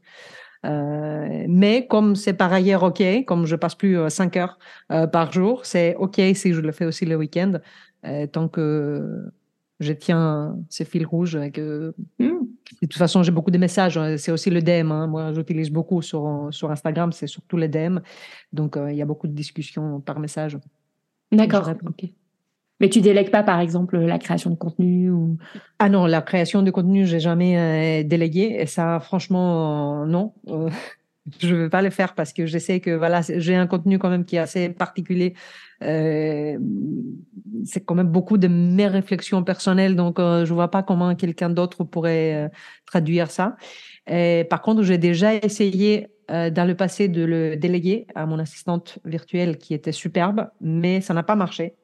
[0.64, 4.58] Euh, mais comme c'est par ailleurs OK, comme je passe plus euh, cinq heures
[4.90, 7.54] euh, par jour, c'est OK si je le fais aussi le week-end,
[8.06, 9.30] euh, tant que
[9.80, 11.38] je tiens ces fils rouges.
[11.52, 12.46] Que, hmm.
[12.82, 13.98] De toute façon, j'ai beaucoup de messages.
[13.98, 14.16] Hein.
[14.16, 14.90] C'est aussi le DM.
[14.92, 15.06] Hein.
[15.06, 17.12] Moi, j'utilise beaucoup sur, sur Instagram.
[17.12, 17.98] C'est surtout le DM.
[18.52, 20.58] Donc, euh, il y a beaucoup de discussions par message.
[21.32, 21.70] D'accord.
[22.80, 25.38] Mais tu délègues pas, par exemple, la création de contenu ou...
[25.78, 28.56] Ah non, la création de contenu, j'ai jamais euh, délégué.
[28.58, 30.32] Et ça, franchement, non.
[30.48, 30.70] Euh,
[31.40, 33.98] je ne vais pas le faire parce que je sais que voilà, j'ai un contenu
[33.98, 35.34] quand même qui est assez particulier.
[35.82, 36.58] Euh,
[37.64, 41.50] c'est quand même beaucoup de mes réflexions personnelles, donc euh, je vois pas comment quelqu'un
[41.50, 42.48] d'autre pourrait euh,
[42.86, 43.56] traduire ça.
[44.06, 48.98] Par contre, j'ai déjà essayé euh, dans le passé de le déléguer à mon assistante
[49.04, 51.74] virtuelle qui était superbe, mais ça n'a pas marché.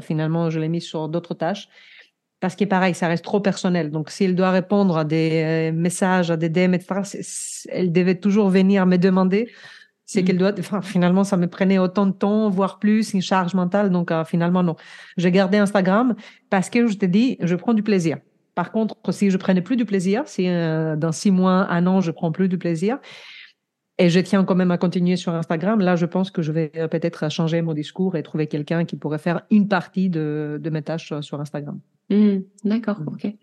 [0.00, 1.68] finalement, je l'ai mis sur d'autres tâches
[2.42, 3.92] parce que pareil, ça reste trop personnel.
[3.92, 8.50] Donc, s'il doit répondre à des euh, messages, à des DM, etc., elle devait toujours
[8.50, 9.48] venir me demander.
[10.06, 10.24] C'est mm.
[10.24, 13.90] qu'elle doit, enfin, finalement, ça me prenait autant de temps, voire plus, une charge mentale.
[13.90, 14.74] Donc, euh, finalement, non.
[15.16, 16.16] J'ai gardé Instagram
[16.50, 18.18] parce que je te dis, je prends du plaisir.
[18.56, 22.00] Par contre, si je prenais plus du plaisir, si euh, dans six mois, un an,
[22.00, 22.98] je prends plus du plaisir,
[23.98, 25.78] et je tiens quand même à continuer sur Instagram.
[25.78, 29.18] Là, je pense que je vais peut-être changer mon discours et trouver quelqu'un qui pourrait
[29.18, 31.78] faire une partie de, de mes tâches sur Instagram.
[32.12, 33.08] Mmh, d'accord, mmh.
[33.08, 33.34] ok.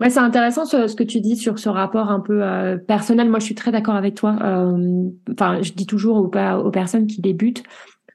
[0.00, 3.30] Ouais, c'est intéressant ce, ce, que tu dis sur ce rapport un peu euh, personnel.
[3.30, 4.36] Moi, je suis très d'accord avec toi.
[4.42, 7.62] Euh, enfin, je dis toujours aux, aux personnes qui débutent,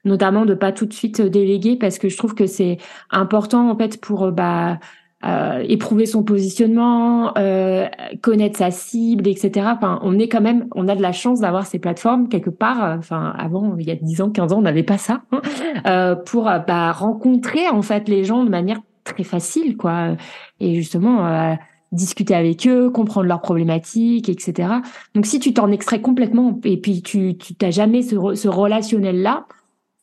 [0.04, 2.78] notamment de pas tout de suite déléguer, parce que je trouve que c'est
[3.10, 4.78] important en fait pour bah
[5.24, 7.86] euh, éprouver son positionnement, euh,
[8.22, 9.68] connaître sa cible, etc.
[9.76, 12.96] Enfin, on est quand même, on a de la chance d'avoir ces plateformes quelque part.
[12.98, 15.40] Enfin, avant, il y a 10 ans, 15 ans, on n'avait pas ça hein,
[15.86, 20.16] euh, pour bah, rencontrer en fait les gens de manière très facile, quoi.
[20.60, 21.54] Et justement, euh,
[21.92, 24.68] discuter avec eux, comprendre leurs problématiques, etc.
[25.14, 29.22] Donc, si tu t'en extrais complètement et puis tu tu t'as jamais ce, ce relationnel
[29.22, 29.46] là,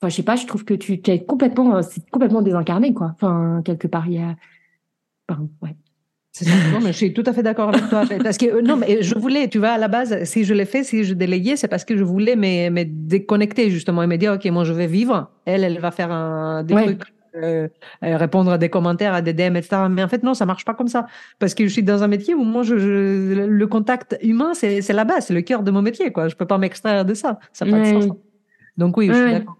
[0.02, 3.12] enfin, je sais pas, je trouve que tu es complètement, c'est complètement désincarné, quoi.
[3.16, 4.36] Enfin, quelque part, il y a
[5.30, 5.76] Pardon, ouais.
[6.74, 8.04] Non, mais je suis tout à fait d'accord avec toi.
[8.24, 10.66] Parce que euh, non, mais je voulais, tu vois, à la base, si je l'ai
[10.66, 14.18] fait, si je déléguais, c'est parce que je voulais me, me, déconnecter justement et me
[14.18, 15.30] dire, ok, moi je vais vivre.
[15.45, 17.04] Elle, elle va faire un, des trucs.
[17.36, 17.67] Euh,
[18.03, 19.84] euh, répondre à des commentaires, à des DM, etc.
[19.89, 21.05] Mais en fait, non, ça marche pas comme ça.
[21.38, 25.05] Parce que je suis dans un métier où moi, je, le contact humain, c'est la
[25.05, 26.11] base, c'est le cœur de mon métier.
[26.11, 26.27] Quoi.
[26.27, 27.39] Je peux pas m'extraire de ça.
[27.53, 28.15] Ça n'a pas de sens.
[28.77, 29.57] Donc oui, je suis d'accord.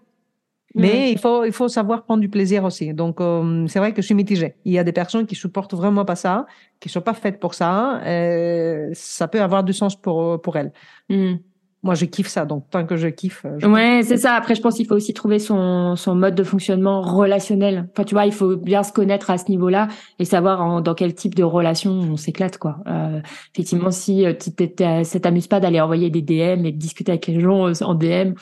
[0.76, 2.94] Mais il faut il faut savoir prendre du plaisir aussi.
[2.94, 4.54] Donc euh, c'est vrai que je suis mitigée.
[4.64, 6.46] Il y a des personnes qui supportent vraiment pas ça,
[6.78, 8.00] qui sont pas faites pour ça.
[8.06, 10.72] Et ça peut avoir du sens pour pour elles.
[11.08, 11.34] Hmm.
[11.82, 12.44] Moi, je kiffe ça.
[12.44, 13.46] Donc tant que je kiffe.
[13.58, 14.34] Je ouais, c'est ça.
[14.34, 17.88] Après, je pense qu'il faut aussi trouver son son mode de fonctionnement relationnel.
[17.92, 21.14] Enfin, tu vois, il faut bien se connaître à ce niveau-là et savoir dans quel
[21.14, 22.78] type de relation on s'éclate quoi.
[22.86, 23.20] Euh,
[23.54, 27.40] effectivement, si euh, tu t'amuses pas d'aller envoyer des DM et de discuter avec les
[27.40, 28.34] gens en DM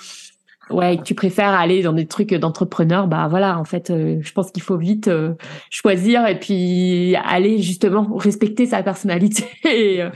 [0.71, 4.51] ouais, tu préfères aller dans des trucs d'entrepreneur, bah voilà, en fait, euh, je pense
[4.51, 5.35] qu'il faut vite euh,
[5.71, 10.11] choisir et puis aller justement respecter sa personnalité et, euh,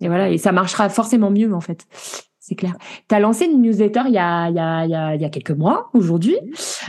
[0.00, 1.86] et, voilà, et ça marchera forcément mieux en fait.
[2.44, 2.74] C'est clair.
[3.08, 5.22] Tu as lancé une newsletter il y a, il y a, il y a, il
[5.22, 6.36] y a quelques mois, aujourd'hui.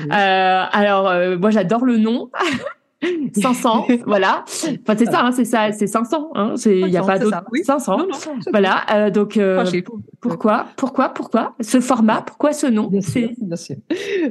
[0.10, 2.32] alors, moi, j'adore le nom.
[3.34, 4.44] 500, voilà.
[4.46, 6.30] Enfin, c'est ça, hein, c'est ça, c'est 500.
[6.36, 7.44] Hein, il n'y a pas d'autre.
[7.64, 7.98] 500.
[8.52, 8.84] voilà.
[8.94, 9.64] Euh, donc, euh,
[10.22, 12.88] pourquoi, pourquoi, pourquoi ce format Pourquoi ce nom?
[12.88, 13.76] Bien sûr, bien sûr.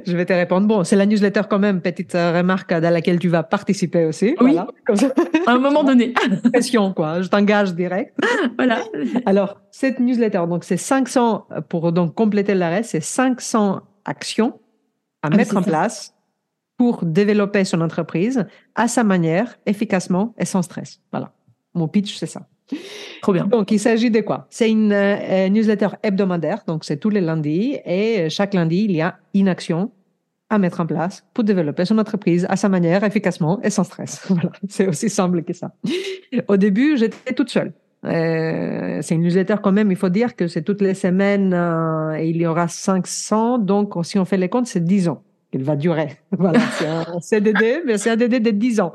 [0.07, 0.67] Je vais te répondre.
[0.67, 4.35] Bon, c'est la newsletter quand même, petite euh, remarque dans laquelle tu vas participer aussi.
[4.41, 4.57] Oui.
[4.57, 4.67] à
[5.47, 6.15] un moment donné.
[6.53, 7.23] Pression, quoi.
[7.23, 8.17] Je t'engage direct.
[8.57, 8.83] voilà.
[9.27, 14.59] Alors, cette newsletter, donc c'est 500 pour donc compléter reste, c'est 500 actions
[15.23, 16.15] à ah, mettre en place
[16.83, 21.01] pour développer son entreprise à sa manière, efficacement et sans stress.
[21.13, 21.33] Voilà.
[21.75, 22.49] Mon pitch, c'est ça.
[23.21, 23.47] Trop bien.
[23.47, 24.49] Donc, il s'agit de quoi?
[24.51, 29.01] C'est une euh, newsletter hebdomadaire, donc c'est tous les lundis, et chaque lundi, il y
[29.01, 29.93] a une action
[30.51, 34.21] à mettre en place pour développer son entreprise à sa manière, efficacement et sans stress.
[34.29, 35.71] Voilà, c'est aussi simple que ça.
[36.49, 37.75] Au début, j'étais toute seule.
[38.05, 42.19] Euh, c'est une newsletter quand même, il faut dire que c'est toutes les semaines euh,
[42.19, 45.23] et il y aura 500, donc si on fait les comptes, c'est 10 ans
[45.53, 46.17] qu'elle va durer.
[46.39, 48.93] Voilà, c'est un CDD, mais c'est un DD de 10 ans.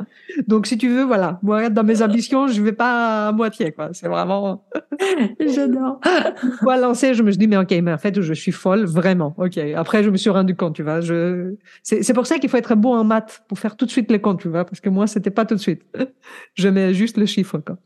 [0.48, 3.90] Donc, si tu veux, voilà, moi, dans mes ambitions, je vais pas à moitié, quoi.
[3.94, 4.66] C'est vraiment...
[5.40, 6.02] J'adore.
[6.64, 9.36] Moi, lancer, je me suis dit, mais ok, mais en fait, je suis folle, vraiment.
[9.38, 9.58] Ok.
[9.76, 11.00] Après, je me suis rendu compte, tu vois.
[11.00, 11.54] Je...
[11.84, 14.20] C'est pour ça qu'il faut être bon en maths pour faire tout de suite les
[14.20, 15.84] comptes, tu vois, parce que moi, c'était pas tout de suite.
[16.56, 17.78] Je mets juste le chiffre, quoi.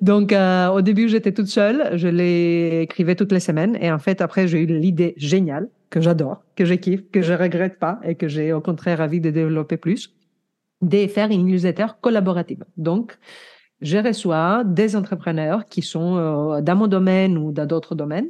[0.00, 1.96] Donc, euh, au début, j'étais toute seule.
[1.98, 3.76] Je l'écrivais toutes les semaines.
[3.80, 7.78] Et en fait, après, j'ai eu l'idée géniale que j'adore, que je que je regrette
[7.78, 10.14] pas et que j'ai au contraire envie de développer plus,
[10.82, 12.64] de faire une newsletter collaborative.
[12.76, 13.18] Donc,
[13.80, 18.28] je reçois des entrepreneurs qui sont euh, dans mon domaine ou dans d'autres domaines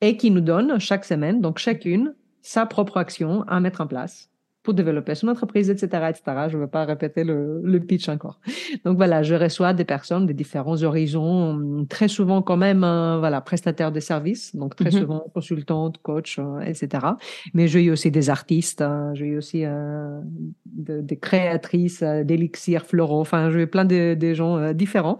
[0.00, 4.29] et qui nous donnent chaque semaine, donc chacune, sa propre action à mettre en place
[4.62, 6.22] pour développer son entreprise, etc., etc.
[6.48, 8.40] Je ne veux pas répéter le, le, pitch encore.
[8.84, 13.40] Donc voilà, je reçois des personnes de différents horizons, très souvent quand même, euh, voilà,
[13.40, 14.98] prestataires de services, donc très mm-hmm.
[14.98, 17.06] souvent consultantes, coach, euh, etc.
[17.54, 20.20] Mais j'ai eu aussi des artistes, hein, j'ai eu aussi euh,
[20.66, 25.16] des créatrices d'élixirs floraux, enfin, j'ai eu plein de, de gens différents.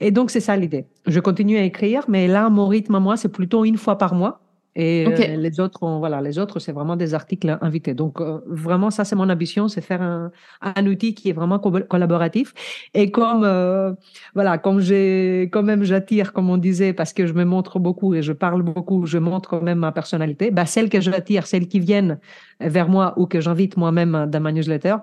[0.00, 0.86] Et donc c'est ça l'idée.
[1.06, 4.14] Je continue à écrire, mais là, mon rythme à moi, c'est plutôt une fois par
[4.14, 4.40] mois.
[4.74, 7.92] Et euh, les autres, voilà, les autres, c'est vraiment des articles invités.
[7.92, 11.58] Donc euh, vraiment, ça, c'est mon ambition, c'est faire un, un, outil qui est vraiment
[11.58, 12.54] collaboratif.
[12.94, 13.92] Et comme euh,
[14.34, 18.14] voilà, comme j'ai, quand même, j'attire, comme on disait, parce que je me montre beaucoup
[18.14, 20.50] et je parle beaucoup, je montre quand même ma personnalité.
[20.50, 22.18] Bah, celles que j'attire, celles qui viennent
[22.60, 24.96] vers moi ou que j'invite moi-même dans ma newsletter,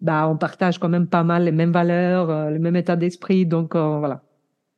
[0.00, 3.46] bah, on partage quand même pas mal les mêmes valeurs, le même état d'esprit.
[3.46, 4.22] Donc voilà,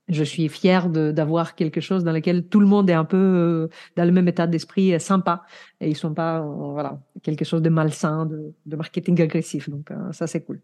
[0.08, 3.68] je suis fière d'avoir quelque chose dans lequel tout le monde est un peu euh,
[3.96, 5.42] dans le même état d'esprit sympa.
[5.80, 6.42] Et ils sont pas euh,
[6.72, 9.68] voilà quelque chose de malsain de, de marketing agressif.
[9.68, 10.60] Donc euh, ça c'est cool.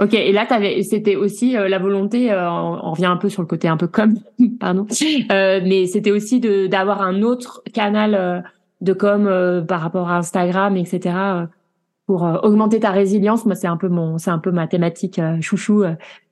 [0.00, 0.46] Ok et là
[0.82, 4.14] c'était aussi la volonté on, revient un peu sur le côté un peu com
[4.60, 4.86] pardon
[5.28, 8.42] mais c'était aussi d'avoir un autre canal
[8.80, 11.14] de com par rapport à Instagram etc
[12.06, 13.44] pour augmenter ta résilience.
[13.44, 15.84] Moi c'est un peu mon c'est un peu ma thématique chouchou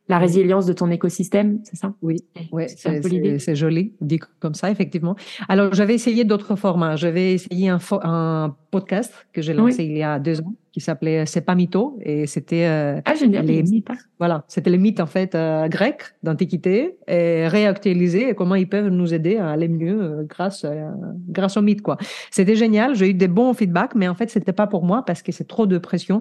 [0.09, 1.92] la résilience de ton écosystème, c'est ça?
[2.00, 2.16] Oui,
[2.50, 5.16] ouais, c'est joli, dit comme ça, effectivement.
[5.48, 6.96] Alors, j'avais essayé d'autres formats.
[6.96, 11.24] J'avais essayé un, un, podcast que j'ai lancé il y a deux ans, qui s'appelait
[11.24, 13.88] C'est pas mytho, et c'était euh, ah, les mythes.
[14.18, 18.88] Voilà, c'était les mythes en fait euh, grecs d'antiquité et réactualisés et comment ils peuvent
[18.88, 20.66] nous aider à aller mieux euh, grâce
[21.28, 21.96] grâce aux mythes quoi.
[22.30, 22.94] C'était génial.
[22.94, 25.48] J'ai eu des bons feedbacks, mais en fait c'était pas pour moi parce que c'est
[25.48, 26.20] trop de pression.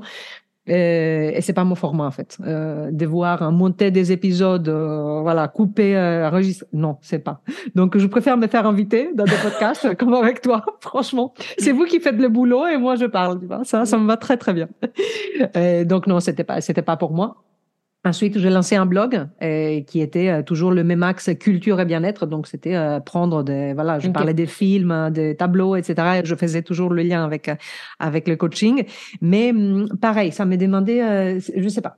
[0.70, 2.38] Euh, et c'est pas mon format en fait.
[2.46, 7.42] Euh, de voir monter des épisodes, euh, voilà, couper, euh, enregistrer, non, c'est pas.
[7.76, 10.66] Donc je préfère me faire inviter dans des podcasts comme avec toi.
[10.82, 13.40] Franchement, c'est vous qui faites le boulot et moi je parle.
[13.40, 14.68] Tu vois ça, ça me va très très bien.
[15.86, 17.47] donc non, c'était pas, c'était pas pour moi.
[18.08, 21.86] Ensuite, j'ai lancé un blog euh, qui était euh, toujours le même axe culture et
[21.86, 22.26] bien-être.
[22.26, 26.22] Donc, c'était euh, prendre des, voilà, je parlais des films, des tableaux, etc.
[26.24, 27.52] je faisais toujours le lien avec
[28.00, 28.86] avec le coaching.
[29.20, 31.98] Mais hum, pareil, ça m'a demandé, je sais pas,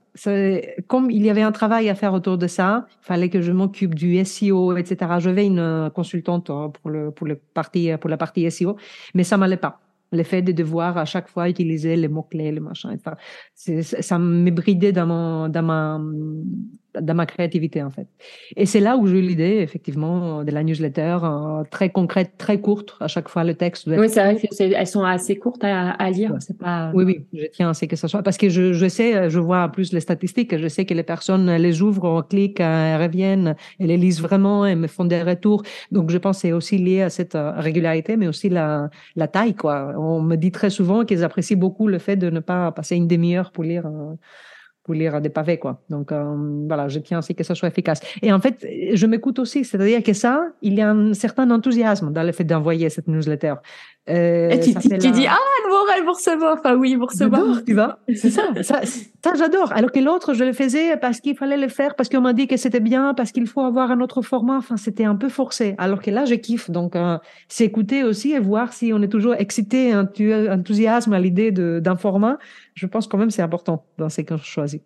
[0.88, 3.52] comme il y avait un travail à faire autour de ça, il fallait que je
[3.52, 5.12] m'occupe du SEO, etc.
[5.20, 8.76] Je vais une consultante pour le pour le parti pour la partie SEO,
[9.14, 9.80] mais ça m'allait pas
[10.12, 13.16] le fait de devoir à chaque fois utiliser les mots-clés, les machins, etc.
[14.02, 16.00] Ça me bridait dans, mon, dans ma
[16.98, 18.06] dans ma créativité en fait.
[18.56, 22.60] Et c'est là où j'ai eu l'idée effectivement de la newsletter euh, très concrète, très
[22.60, 23.86] courte à chaque fois le texte.
[23.86, 26.34] Oui, c'est vrai qu'elles sont assez courtes à, à lire.
[26.40, 26.90] C'est pas.
[26.94, 29.38] Oui, oui, je tiens à ce que ça soit parce que je, je sais, je
[29.38, 33.86] vois plus les statistiques, je sais que les personnes les ouvrent, cliquent, elles reviennent, elles
[33.88, 35.62] les lisent vraiment, elles me font des retours.
[35.92, 39.28] Donc je pense que c'est aussi lié à cette euh, régularité, mais aussi la, la
[39.28, 39.94] taille quoi.
[39.96, 43.08] On me dit très souvent qu'ils apprécient beaucoup le fait de ne pas passer une
[43.08, 43.86] demi-heure pour lire.
[43.86, 44.14] Euh,
[44.84, 45.82] pour lire des pavés, quoi.
[45.90, 48.00] Donc, euh, voilà, je tiens aussi que ça soit efficace.
[48.22, 52.12] Et en fait, je m'écoute aussi, c'est-à-dire que ça, il y a un certain enthousiasme
[52.12, 53.54] dans le fait d'envoyer cette newsletter.
[54.08, 55.36] Euh, et tu, dis, ah,
[55.96, 56.56] elle va recevoir.
[56.58, 57.62] Enfin, oui, vous recevoir.
[57.64, 57.98] tu vois.
[58.14, 58.42] C'est ça.
[58.62, 59.72] ça, ça j'adore.
[59.72, 62.46] Alors que l'autre, je le faisais parce qu'il fallait le faire, parce qu'on m'a dit
[62.46, 64.56] que c'était bien, parce qu'il faut avoir un autre format.
[64.56, 65.74] Enfin, c'était un peu forcé.
[65.78, 66.70] Alors que là, je kiffe.
[66.70, 71.52] Donc, euh, c'est écouter aussi et voir si on est toujours excité, enthousiasme à l'idée
[71.52, 72.38] d'un format.
[72.74, 74.80] Je pense quand même c'est important dans ces cas choisis.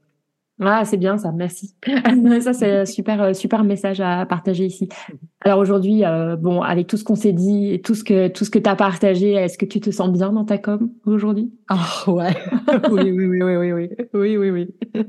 [0.61, 1.75] Ah, c'est bien ça, merci.
[2.41, 4.89] ça, c'est un super, euh, super message à partager ici.
[5.11, 5.19] Mhm.
[5.41, 8.45] Alors aujourd'hui, euh, bon, avec tout ce qu'on s'est dit et tout ce que tout
[8.45, 11.53] ce que t'as partagé, est-ce que tu te sens bien dans ta com aujourd'hui?
[11.71, 12.35] Oh ouais.
[12.91, 14.75] oui, oui, oui, oui, oui, oui, oui, oui.
[14.95, 15.03] oui.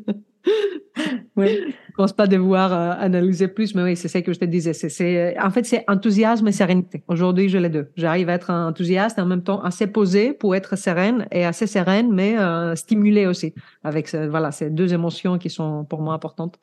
[1.38, 4.74] Je pense pas devoir euh, analyser plus, mais oui, c'est ça que je te disais.
[4.74, 7.04] C'est, en fait, c'est enthousiasme et sérénité.
[7.08, 7.90] Aujourd'hui, j'ai les deux.
[7.96, 11.68] J'arrive à être enthousiaste et en même temps assez posée pour être sereine et assez
[11.68, 13.54] sereine, mais euh, stimulée aussi.
[13.84, 16.60] Avec voilà, ces deux émotions qui sont pour moi importantes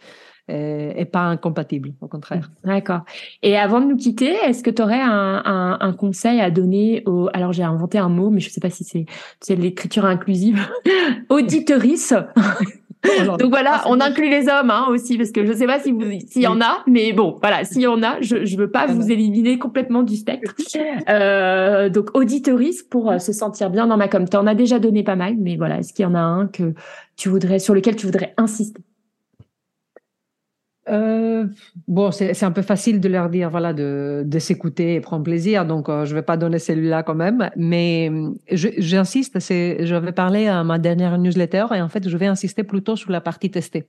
[0.48, 2.50] et, et pas incompatibles, au contraire.
[2.64, 3.02] D'accord.
[3.42, 7.02] Et avant de nous quitter, est-ce que tu aurais un, un, un, conseil à donner
[7.06, 7.28] aux...
[7.32, 9.06] Alors, j'ai inventé un mot, mais je sais pas si c'est,
[9.40, 10.60] c'est l'écriture inclusive.
[11.28, 12.14] Auditorice
[13.38, 15.80] Donc voilà, ah, on inclut les hommes hein, aussi, parce que je ne sais pas
[15.80, 18.56] si vous, s'il y en a, mais bon, voilà, s'il y en a, je ne
[18.56, 20.54] veux pas vous éliminer complètement du spectre.
[21.08, 24.28] Euh, donc auditoris pour euh, se sentir bien dans ma com.
[24.28, 26.46] Tu en as déjà donné pas mal, mais voilà, est-ce qu'il y en a un
[26.46, 26.74] que
[27.16, 28.82] tu voudrais, sur lequel tu voudrais insister?
[30.88, 31.46] Euh,
[31.86, 35.64] bon, c'est un peu facile de leur dire voilà de, de s'écouter et prendre plaisir,
[35.64, 38.10] donc euh, je vais pas donner celui-là quand même, mais
[38.50, 39.38] j'insiste.
[39.38, 42.96] C'est, je vais parler à ma dernière newsletter et en fait je vais insister plutôt
[42.96, 43.86] sur la partie testée.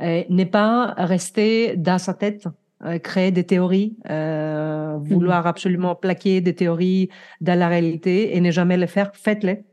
[0.00, 2.46] Ne pas rester dans sa tête,
[2.84, 5.46] euh, créer des théories, euh, vouloir mmh.
[5.46, 7.08] absolument plaquer des théories
[7.40, 9.12] dans la réalité et ne jamais les faire.
[9.14, 9.64] Faites-les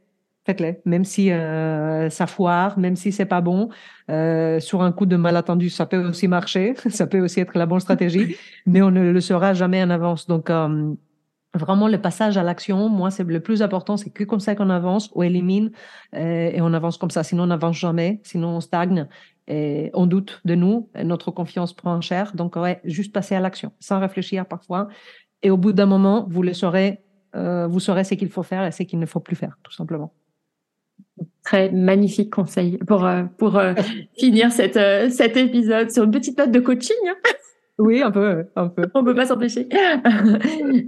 [0.45, 3.69] faites-les, même si euh, ça foire, même si c'est pas bon.
[4.09, 7.65] Euh, sur un coup de malentendu, ça peut aussi marcher, ça peut aussi être la
[7.65, 8.35] bonne stratégie,
[8.65, 10.27] mais on ne le saura jamais en avance.
[10.27, 10.93] Donc euh,
[11.53, 14.69] vraiment le passage à l'action, moi c'est le plus important, c'est que comme ça qu'on
[14.69, 15.71] avance, on élimine
[16.15, 17.23] euh, et on avance comme ça.
[17.23, 19.07] Sinon on n'avance jamais, sinon on stagne
[19.47, 22.33] et on doute de nous, et notre confiance prend cher.
[22.35, 24.87] Donc ouais, juste passer à l'action, sans réfléchir parfois.
[25.41, 27.01] Et au bout d'un moment, vous le saurez,
[27.35, 29.73] euh, vous saurez ce qu'il faut faire et ce qu'il ne faut plus faire, tout
[29.73, 30.13] simplement.
[31.43, 33.73] Très magnifique conseil pour, euh, pour euh,
[34.17, 36.95] finir cette, euh, cet épisode sur une petite note de coaching.
[37.09, 37.15] Hein.
[37.79, 38.83] Oui, un peu, un peu.
[38.93, 39.67] On peut pas s'empêcher.
[39.73, 40.05] bah,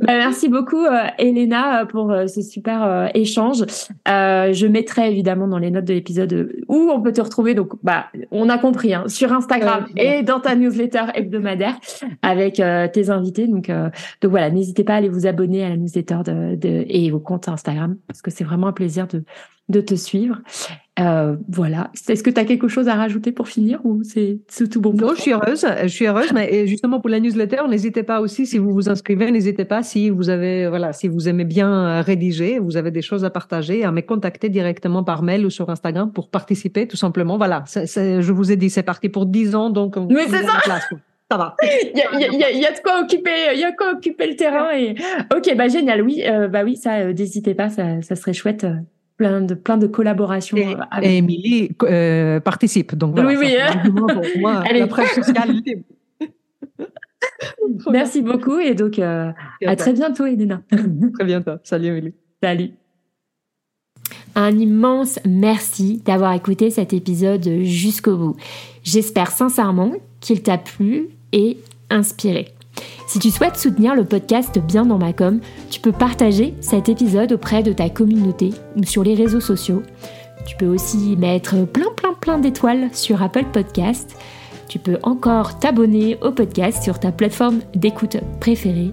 [0.08, 0.86] merci beaucoup,
[1.18, 3.66] Elena, pour ce super échange.
[4.06, 7.56] je mettrai évidemment dans les notes de l'épisode où on peut te retrouver.
[7.56, 11.76] Donc, bah, on a compris, hein, sur Instagram et dans ta newsletter hebdomadaire
[12.22, 12.62] avec
[12.94, 13.48] tes invités.
[13.48, 13.72] Donc,
[14.22, 17.20] donc voilà, n'hésitez pas à aller vous abonner à la newsletter de, de, et au
[17.20, 19.24] compte Instagram parce que c'est vraiment un plaisir de
[19.70, 20.42] de te suivre.
[21.00, 21.92] Euh, voilà.
[22.08, 24.40] Est-ce que tu as quelque chose à rajouter pour finir ou c'est
[24.70, 25.66] tout bon Non, je suis heureuse.
[25.84, 29.32] Je suis heureuse, mais justement pour la newsletter, n'hésitez pas aussi si vous vous inscrivez,
[29.32, 33.26] n'hésitez pas si vous avez voilà, si vous aimez bien rédiger, vous avez des choses
[33.26, 37.38] à partager, à me contacter directement par mail ou sur Instagram pour participer, tout simplement.
[37.38, 37.64] Voilà.
[37.68, 39.98] je vous ai dit, c'est parti pour 10 ans, donc.
[39.98, 40.60] Mais c'est ça.
[41.30, 41.56] ça va.
[41.64, 44.36] Il y a, y, y a, de quoi occuper, il y a quoi occuper le
[44.36, 44.96] terrain et
[45.36, 48.64] ok, bah génial, oui, euh, bah oui, ça, euh, n'hésitez pas, ça, ça serait chouette
[48.64, 48.76] euh,
[49.18, 50.58] plein de plein de collaborations.
[50.58, 51.10] Et, avec...
[51.10, 53.30] Émilie euh, participe, donc voilà.
[53.30, 53.56] Oui, oui.
[53.92, 55.56] Pour moi, la presse sociale.
[57.92, 59.32] Merci beaucoup et donc euh,
[59.66, 60.62] à très bientôt, Elena.
[61.14, 61.54] très bientôt.
[61.64, 62.14] Salut, Émilie.
[62.42, 62.72] Salut.
[64.36, 68.36] Un immense merci d'avoir écouté cet épisode jusqu'au bout.
[68.84, 71.58] J'espère sincèrement qu'il t'a plu et
[71.90, 72.55] inspiré.
[73.08, 77.34] Si tu souhaites soutenir le podcast Bien dans ma com, tu peux partager cet épisode
[77.34, 79.84] auprès de ta communauté ou sur les réseaux sociaux.
[80.46, 84.16] Tu peux aussi mettre plein plein plein d'étoiles sur Apple Podcast.
[84.68, 88.92] Tu peux encore t'abonner au podcast sur ta plateforme d'écoute préférée,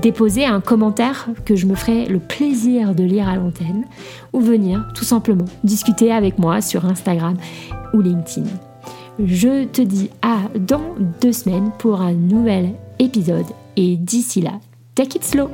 [0.00, 3.84] déposer un commentaire que je me ferai le plaisir de lire à l'antenne,
[4.32, 7.36] ou venir tout simplement discuter avec moi sur Instagram
[7.94, 8.48] ou LinkedIn.
[9.24, 13.46] Je te dis à dans deux semaines pour un nouvel épisode.
[13.76, 14.60] Et d'ici là,
[14.94, 15.50] take it slow